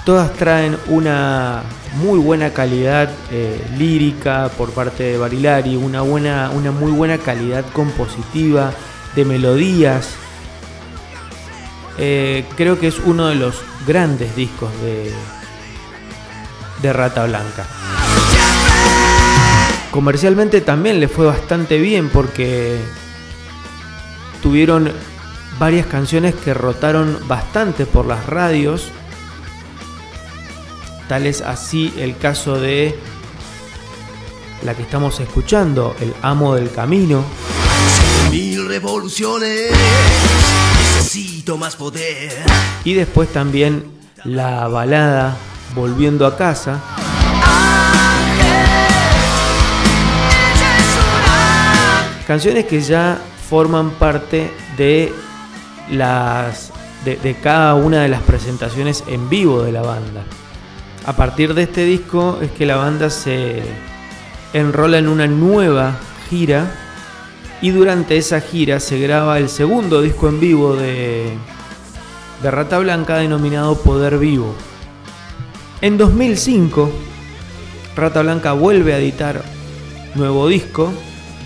todas 0.04 0.32
traen 0.34 0.76
una 0.88 1.62
muy 1.96 2.18
buena 2.18 2.52
calidad 2.52 3.10
eh, 3.30 3.60
lírica 3.76 4.50
por 4.56 4.70
parte 4.70 5.02
de 5.04 5.18
Barilari, 5.18 5.76
una, 5.76 6.00
buena, 6.02 6.50
una 6.50 6.70
muy 6.70 6.92
buena 6.92 7.18
calidad 7.18 7.64
compositiva, 7.72 8.72
de 9.14 9.24
melodías. 9.24 10.10
Eh, 12.01 12.44
creo 12.57 12.80
que 12.80 12.88
es 12.88 12.98
uno 12.98 13.28
de 13.28 13.36
los 13.36 13.62
grandes 13.86 14.34
discos 14.34 14.70
de, 14.80 15.12
de 16.82 16.92
Rata 16.92 17.26
Blanca. 17.26 17.66
Comercialmente 19.92 20.61
también 20.61 20.98
le 20.98 21.07
fue 21.07 21.26
bastante 21.26 21.78
bien 21.78 22.09
porque 22.09 22.80
tuvieron 24.42 24.90
varias 25.59 25.86
canciones 25.86 26.34
que 26.34 26.55
rotaron 26.55 27.18
bastante 27.28 27.86
por 27.86 28.07
las 28.07 28.24
radios 28.26 28.90
Tal 31.11 31.26
es 31.26 31.40
así 31.40 31.92
el 31.98 32.16
caso 32.16 32.61
de 32.61 32.96
la 34.62 34.76
que 34.76 34.82
estamos 34.82 35.18
escuchando, 35.18 35.96
El 35.98 36.14
Amo 36.22 36.55
del 36.55 36.70
Camino. 36.70 37.24
Mil 38.30 38.68
revoluciones, 38.68 39.72
Y 42.84 42.94
después 42.94 43.32
también 43.32 43.84
la 44.24 44.68
balada 44.68 45.36
Volviendo 45.74 46.26
a 46.26 46.36
casa. 46.36 46.80
Canciones 52.26 52.66
que 52.66 52.80
ya 52.80 53.18
forman 53.48 53.90
parte 53.90 54.50
de 54.76 55.12
las 55.90 56.72
de 57.04 57.36
cada 57.42 57.74
una 57.74 58.02
de 58.02 58.08
las 58.08 58.22
presentaciones 58.22 59.04
en 59.06 59.28
vivo 59.28 59.62
de 59.62 59.72
la 59.72 59.82
banda. 59.82 60.22
A 61.06 61.14
partir 61.14 61.54
de 61.54 61.62
este 61.62 61.84
disco 61.84 62.38
es 62.42 62.50
que 62.50 62.66
la 62.66 62.76
banda 62.76 63.11
se 63.11 63.62
enrola 64.52 64.98
en 64.98 65.08
una 65.08 65.26
nueva 65.26 65.96
gira 66.28 66.89
y 67.62 67.70
durante 67.70 68.16
esa 68.16 68.40
gira 68.40 68.80
se 68.80 68.98
graba 68.98 69.38
el 69.38 69.48
segundo 69.48 70.00
disco 70.00 70.28
en 70.28 70.40
vivo 70.40 70.76
de, 70.76 71.36
de 72.42 72.50
Rata 72.50 72.78
Blanca 72.78 73.16
denominado 73.16 73.76
Poder 73.82 74.18
Vivo. 74.18 74.54
En 75.82 75.98
2005, 75.98 76.90
Rata 77.96 78.22
Blanca 78.22 78.52
vuelve 78.52 78.94
a 78.94 78.98
editar 78.98 79.42
nuevo 80.14 80.48
disco, 80.48 80.92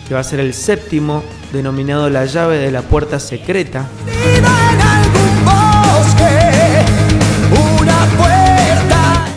que 0.07 0.15
va 0.15 0.21
a 0.21 0.25
ser 0.25 0.41
el 0.41 0.55
séptimo, 0.55 1.25
denominado 1.53 2.09
La 2.11 2.27
llave 2.27 2.59
de 2.59 2.71
la 2.71 2.83
puerta 2.83 3.19
secreta. 3.19 3.89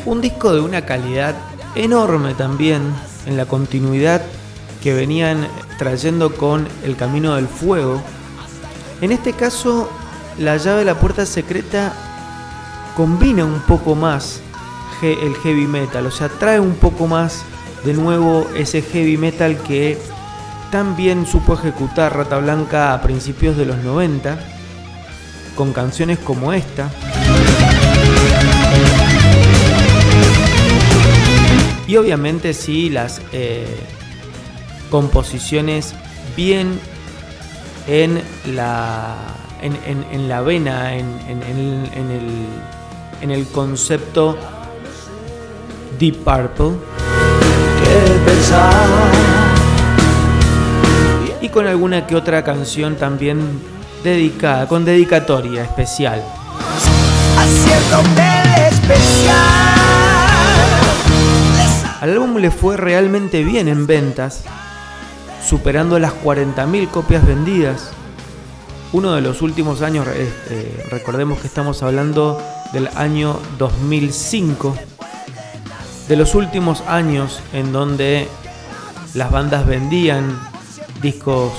Un 0.05 0.21
disco 0.21 0.53
de 0.53 0.59
una 0.59 0.85
calidad 0.85 1.35
enorme 1.75 2.33
también 2.33 2.81
en 3.25 3.37
la 3.37 3.45
continuidad 3.45 4.21
que 4.81 4.93
venían 4.93 5.47
trayendo 5.77 6.35
con 6.35 6.67
El 6.83 6.95
Camino 6.95 7.35
del 7.35 7.47
Fuego. 7.47 8.01
En 9.01 9.11
este 9.11 9.33
caso, 9.33 9.89
La 10.39 10.57
llave 10.57 10.79
de 10.79 10.85
la 10.85 10.99
puerta 10.99 11.25
secreta 11.25 11.93
combina 12.95 13.43
un 13.43 13.59
poco 13.61 13.95
más 13.95 14.41
el 15.01 15.35
heavy 15.35 15.67
metal, 15.67 16.05
o 16.07 16.11
sea, 16.11 16.29
trae 16.29 16.59
un 16.59 16.75
poco 16.75 17.07
más 17.07 17.43
de 17.83 17.93
nuevo 17.93 18.47
ese 18.55 18.81
heavy 18.81 19.17
metal 19.17 19.57
que 19.57 19.97
también 20.71 21.25
supo 21.25 21.53
ejecutar 21.53 22.15
Rata 22.15 22.37
Blanca 22.39 22.93
a 22.93 23.01
principios 23.01 23.57
de 23.57 23.65
los 23.65 23.77
90, 23.77 24.39
con 25.55 25.71
canciones 25.71 26.19
como 26.19 26.51
esta. 26.51 26.89
Y 31.87 31.95
obviamente 31.95 32.53
sí, 32.53 32.89
las 32.89 33.21
eh, 33.31 33.65
composiciones 34.89 35.93
bien 36.35 36.79
en 37.87 38.21
la, 38.55 39.15
en, 39.61 40.29
la 40.29 40.41
vena, 40.41 40.95
en, 40.95 41.07
el, 41.29 42.47
en 43.21 43.31
el 43.31 43.47
concepto 43.47 44.37
Deep 45.99 46.23
Purple. 46.23 46.77
Y 51.41 51.49
con 51.49 51.67
alguna 51.67 52.05
que 52.05 52.15
otra 52.15 52.43
canción 52.43 52.95
también 52.95 53.61
dedicada, 54.03 54.67
con 54.67 54.85
dedicatoria 54.85 55.63
especial. 55.63 56.23
Al 61.99 62.11
álbum 62.11 62.37
le 62.37 62.51
fue 62.51 62.77
realmente 62.77 63.43
bien 63.43 63.67
en 63.67 63.87
ventas, 63.87 64.43
superando 65.45 65.99
las 65.99 66.13
40.000 66.13 66.89
copias 66.89 67.25
vendidas. 67.25 67.91
Uno 68.93 69.13
de 69.13 69.21
los 69.21 69.41
últimos 69.41 69.81
años, 69.81 70.07
este, 70.07 70.85
recordemos 70.89 71.39
que 71.39 71.47
estamos 71.47 71.83
hablando 71.83 72.41
del 72.73 72.89
año 72.95 73.39
2005, 73.57 74.75
de 76.07 76.15
los 76.15 76.35
últimos 76.35 76.81
años 76.87 77.41
en 77.53 77.73
donde 77.73 78.27
las 79.13 79.31
bandas 79.31 79.65
vendían 79.65 80.39
discos 81.01 81.51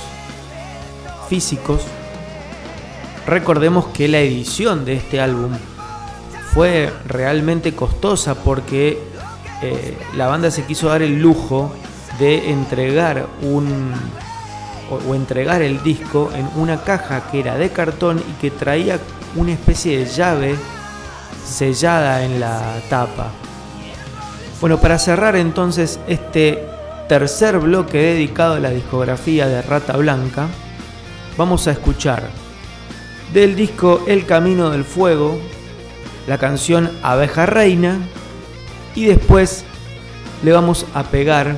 físicos, 1.29 1.83
recordemos 3.27 3.87
que 3.89 4.09
la 4.09 4.21
edición 4.21 4.85
de 4.85 4.95
este 4.95 5.21
álbum 5.21 5.53
fue 6.55 6.93
realmente 7.07 7.75
costosa 7.75 8.35
porque 8.35 8.99
eh, 9.63 9.97
la 10.17 10.27
banda 10.29 10.51
se 10.51 10.65
quiso 10.65 10.89
dar 10.89 11.03
el 11.03 11.21
lujo 11.21 11.73
de 12.19 12.51
entregar 12.51 13.27
un 13.43 13.93
o, 14.91 15.15
entregar 15.15 15.63
el 15.63 15.83
disco 15.83 16.31
en 16.35 16.49
una 16.57 16.83
caja 16.83 17.31
que 17.31 17.41
era 17.41 17.57
de 17.57 17.71
cartón 17.71 18.19
y 18.19 18.41
que 18.41 18.51
traía 18.51 18.99
una 19.37 19.53
especie 19.53 19.99
de 19.99 20.07
llave 20.07 20.55
sellada 21.45 22.25
en 22.25 22.41
la 22.41 22.61
tapa. 22.89 23.31
Bueno, 24.61 24.79
para 24.79 24.99
cerrar 24.99 25.37
entonces 25.37 26.01
este 26.09 26.65
tercer 27.09 27.59
bloque 27.59 27.99
dedicado 27.99 28.55
a 28.55 28.61
la 28.61 28.71
discografía 28.71 29.47
de 29.47 29.63
Rata 29.63 29.97
Blanca, 29.97 30.49
vamos 31.37 31.69
a 31.69 31.73
escuchar 31.73 32.23
del 33.33 33.55
disco 33.55 34.03
El 34.07 34.25
Camino 34.25 34.71
del 34.71 34.85
Fuego 34.85 35.39
la 36.29 36.37
canción 36.37 36.91
Abeja 37.03 37.47
Reina 37.47 37.97
y 38.95 39.07
después 39.07 39.65
le 40.43 40.53
vamos 40.53 40.85
a 40.93 41.05
pegar 41.05 41.57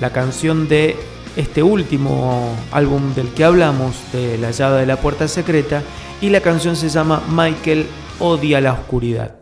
la 0.00 0.10
canción 0.10 0.68
de 0.68 0.96
este 1.36 1.62
último 1.62 2.54
álbum 2.72 3.14
del 3.14 3.28
que 3.28 3.44
hablamos, 3.44 3.96
de 4.12 4.38
La 4.38 4.50
llave 4.50 4.80
de 4.80 4.86
la 4.86 4.96
puerta 4.96 5.28
secreta, 5.28 5.82
y 6.20 6.28
la 6.30 6.40
canción 6.40 6.76
se 6.76 6.88
llama 6.88 7.22
Michael 7.30 7.86
odia 8.18 8.60
la 8.60 8.74
oscuridad. 8.74 9.41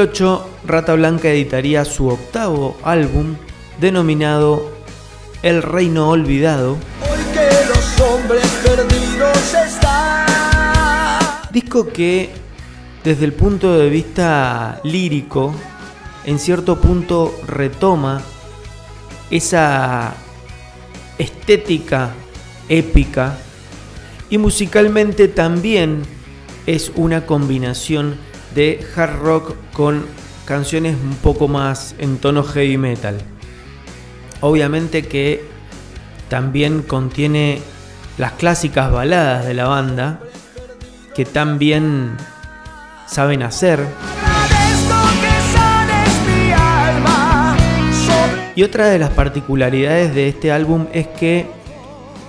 2008, 0.00 0.50
Rata 0.66 0.94
Blanca 0.94 1.28
editaría 1.28 1.84
su 1.84 2.08
octavo 2.08 2.74
álbum 2.82 3.36
denominado 3.78 4.72
El 5.42 5.62
Reino 5.62 6.08
Olvidado. 6.08 6.78
Hoy 7.02 7.20
que 7.34 7.50
los 7.68 8.00
hombres 8.00 8.46
perdidos 8.64 9.54
están. 9.54 10.26
Disco 11.52 11.88
que 11.88 12.30
desde 13.04 13.26
el 13.26 13.34
punto 13.34 13.76
de 13.76 13.90
vista 13.90 14.80
lírico, 14.84 15.54
en 16.24 16.38
cierto 16.38 16.80
punto 16.80 17.38
retoma 17.46 18.22
esa 19.30 20.14
estética 21.18 22.14
épica 22.70 23.36
y 24.30 24.38
musicalmente 24.38 25.28
también 25.28 26.04
es 26.64 26.90
una 26.94 27.26
combinación 27.26 28.29
de 28.54 28.84
hard 28.96 29.18
rock 29.20 29.54
con 29.72 30.04
canciones 30.44 30.96
un 31.02 31.14
poco 31.16 31.48
más 31.48 31.94
en 31.98 32.18
tono 32.18 32.42
heavy 32.42 32.76
metal. 32.76 33.18
Obviamente 34.40 35.02
que 35.02 35.44
también 36.28 36.82
contiene 36.82 37.60
las 38.18 38.32
clásicas 38.32 38.90
baladas 38.90 39.44
de 39.44 39.54
la 39.54 39.66
banda 39.66 40.20
que 41.14 41.24
también 41.24 42.16
saben 43.06 43.42
hacer. 43.42 43.84
Y 48.54 48.62
otra 48.62 48.88
de 48.88 48.98
las 48.98 49.10
particularidades 49.10 50.14
de 50.14 50.28
este 50.28 50.52
álbum 50.52 50.86
es 50.92 51.06
que 51.06 51.46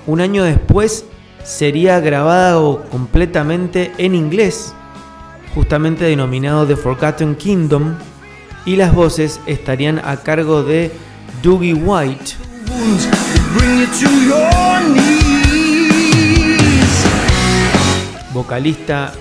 un 0.08 0.22
año 0.22 0.44
después 0.44 1.06
sería 1.44 2.00
grabado 2.00 2.86
completamente 2.90 3.92
en 3.98 4.16
inglés, 4.16 4.74
justamente 5.54 6.06
denominado 6.06 6.66
The 6.66 6.76
Forgotten 6.76 7.36
Kingdom, 7.36 7.96
y 8.66 8.76
las 8.76 8.94
voces 8.94 9.40
estarían 9.48 10.00
a 10.04 10.18
cargo 10.18 10.64
de 10.64 10.92
Dougie 11.42 11.74
White. 11.74 12.34
Vocalista, 18.34 19.14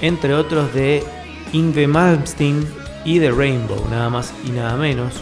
entre 0.00 0.34
otros, 0.34 0.72
de 0.74 1.04
Inve 1.52 1.86
Malmsteen 1.86 2.66
y 3.04 3.20
The 3.20 3.30
Rainbow, 3.30 3.86
nada 3.90 4.10
más 4.10 4.32
y 4.46 4.50
nada 4.50 4.76
menos. 4.76 5.14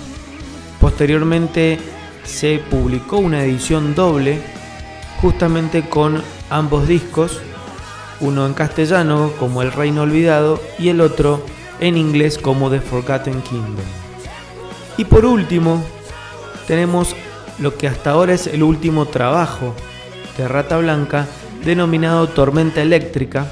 Posteriormente 0.80 1.78
se 2.24 2.58
publicó 2.70 3.18
una 3.18 3.44
edición 3.44 3.94
doble 3.94 4.40
justamente 5.20 5.82
con 5.88 6.22
ambos 6.50 6.88
discos, 6.88 7.40
uno 8.22 8.46
en 8.46 8.54
castellano 8.54 9.32
como 9.38 9.62
El 9.62 9.72
Reino 9.72 10.02
Olvidado 10.02 10.60
y 10.78 10.88
el 10.88 11.00
otro 11.00 11.44
en 11.80 11.96
inglés 11.96 12.38
como 12.38 12.70
The 12.70 12.80
Forgotten 12.80 13.42
Kingdom. 13.42 13.84
Y 14.96 15.04
por 15.04 15.24
último, 15.24 15.82
tenemos 16.66 17.14
lo 17.58 17.76
que 17.76 17.88
hasta 17.88 18.12
ahora 18.12 18.32
es 18.32 18.46
el 18.46 18.62
último 18.62 19.06
trabajo 19.06 19.74
de 20.38 20.48
Rata 20.48 20.78
Blanca, 20.78 21.26
denominado 21.64 22.28
Tormenta 22.28 22.80
Eléctrica. 22.80 23.46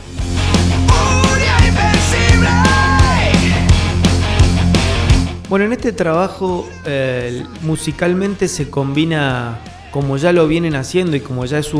Bueno, 5.48 5.64
en 5.64 5.72
este 5.72 5.92
trabajo 5.92 6.68
eh, 6.84 7.44
musicalmente 7.62 8.46
se 8.46 8.70
combina, 8.70 9.58
como 9.90 10.16
ya 10.16 10.32
lo 10.32 10.46
vienen 10.46 10.76
haciendo 10.76 11.16
y 11.16 11.20
como 11.20 11.44
ya 11.44 11.58
es 11.58 11.74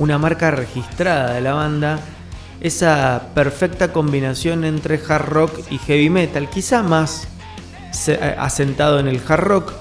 una 0.00 0.16
marca 0.16 0.50
registrada 0.50 1.34
de 1.34 1.42
la 1.42 1.52
banda, 1.52 2.00
esa 2.62 3.28
perfecta 3.34 3.92
combinación 3.92 4.64
entre 4.64 4.98
hard 5.06 5.26
rock 5.26 5.60
y 5.70 5.76
heavy 5.76 6.08
metal, 6.08 6.48
quizá 6.48 6.82
más 6.82 7.28
eh, 8.08 8.34
asentado 8.38 8.98
en 8.98 9.08
el 9.08 9.20
hard 9.28 9.44
rock, 9.44 9.72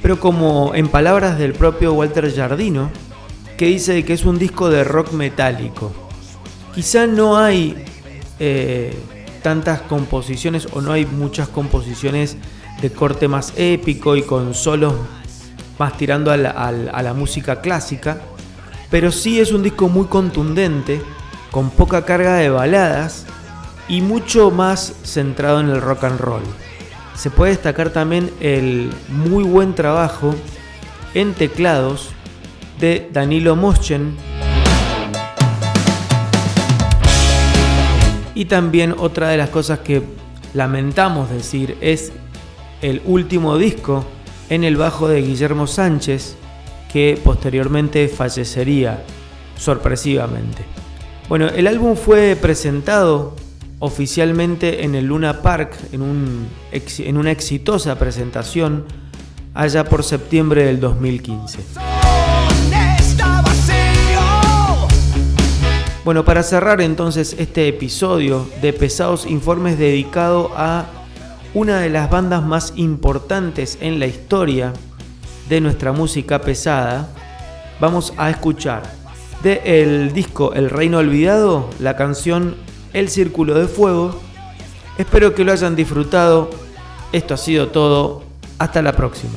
pero 0.00 0.18
como 0.18 0.74
en 0.74 0.88
palabras 0.88 1.38
del 1.38 1.52
propio 1.52 1.92
Walter 1.92 2.34
Jardino, 2.34 2.90
que 3.58 3.66
dice 3.66 4.02
que 4.06 4.14
es 4.14 4.24
un 4.24 4.38
disco 4.38 4.70
de 4.70 4.82
rock 4.82 5.12
metálico. 5.12 5.92
Quizá 6.74 7.06
no 7.06 7.36
hay 7.36 7.84
eh, 8.38 8.96
tantas 9.42 9.82
composiciones 9.82 10.68
o 10.72 10.80
no 10.80 10.92
hay 10.92 11.04
muchas 11.04 11.48
composiciones 11.48 12.38
de 12.80 12.90
corte 12.90 13.28
más 13.28 13.52
épico 13.56 14.16
y 14.16 14.22
con 14.22 14.54
solos 14.54 14.94
más 15.78 15.98
tirando 15.98 16.30
a 16.30 16.36
la 16.38 17.12
música 17.14 17.60
clásica, 17.60 18.18
pero 18.90 19.10
sí 19.10 19.40
es 19.40 19.52
un 19.52 19.62
disco 19.62 19.88
muy 19.88 20.06
contundente 20.06 21.02
con 21.50 21.70
poca 21.70 22.04
carga 22.04 22.36
de 22.36 22.50
baladas 22.50 23.26
y 23.88 24.00
mucho 24.00 24.50
más 24.50 24.94
centrado 25.04 25.60
en 25.60 25.70
el 25.70 25.80
rock 25.80 26.04
and 26.04 26.20
roll. 26.20 26.42
Se 27.14 27.30
puede 27.30 27.52
destacar 27.52 27.90
también 27.90 28.30
el 28.40 28.92
muy 29.08 29.44
buen 29.44 29.74
trabajo 29.74 30.34
en 31.14 31.32
teclados 31.34 32.10
de 32.78 33.08
Danilo 33.12 33.56
Moschen. 33.56 34.14
Y 38.34 38.44
también 38.44 38.94
otra 38.98 39.28
de 39.28 39.38
las 39.38 39.48
cosas 39.48 39.78
que 39.78 40.02
lamentamos 40.52 41.30
decir 41.30 41.78
es 41.80 42.12
el 42.82 43.00
último 43.06 43.56
disco 43.56 44.04
en 44.50 44.62
el 44.62 44.76
bajo 44.76 45.08
de 45.08 45.22
Guillermo 45.22 45.66
Sánchez, 45.66 46.36
que 46.92 47.18
posteriormente 47.22 48.08
fallecería 48.08 49.02
sorpresivamente. 49.56 50.64
Bueno, 51.28 51.48
el 51.48 51.66
álbum 51.66 51.96
fue 51.96 52.36
presentado 52.40 53.34
oficialmente 53.78 54.84
en 54.84 54.94
el 54.94 55.06
Luna 55.06 55.42
Park 55.42 55.76
en, 55.92 56.02
un, 56.02 56.48
en 56.70 57.16
una 57.16 57.30
exitosa 57.30 57.98
presentación 57.98 58.84
allá 59.54 59.84
por 59.84 60.04
septiembre 60.04 60.64
del 60.64 60.80
2015. 60.80 61.58
Bueno, 66.04 66.24
para 66.24 66.44
cerrar 66.44 66.80
entonces 66.80 67.34
este 67.36 67.66
episodio 67.66 68.46
de 68.62 68.72
Pesados 68.72 69.26
Informes 69.26 69.76
dedicado 69.76 70.52
a 70.56 70.86
una 71.52 71.80
de 71.80 71.90
las 71.90 72.08
bandas 72.10 72.44
más 72.44 72.74
importantes 72.76 73.76
en 73.80 73.98
la 73.98 74.06
historia 74.06 74.72
de 75.48 75.60
nuestra 75.60 75.92
música 75.92 76.40
pesada, 76.40 77.08
vamos 77.80 78.12
a 78.16 78.30
escuchar 78.30 78.82
el 79.64 80.12
disco 80.12 80.52
El 80.54 80.70
Reino 80.70 80.98
Olvidado, 80.98 81.70
la 81.78 81.96
canción 81.96 82.56
El 82.92 83.08
Círculo 83.08 83.54
de 83.54 83.68
Fuego. 83.68 84.20
Espero 84.98 85.34
que 85.34 85.44
lo 85.44 85.52
hayan 85.52 85.76
disfrutado. 85.76 86.50
Esto 87.12 87.34
ha 87.34 87.36
sido 87.36 87.68
todo. 87.68 88.24
Hasta 88.58 88.82
la 88.82 88.92
próxima. 88.92 89.34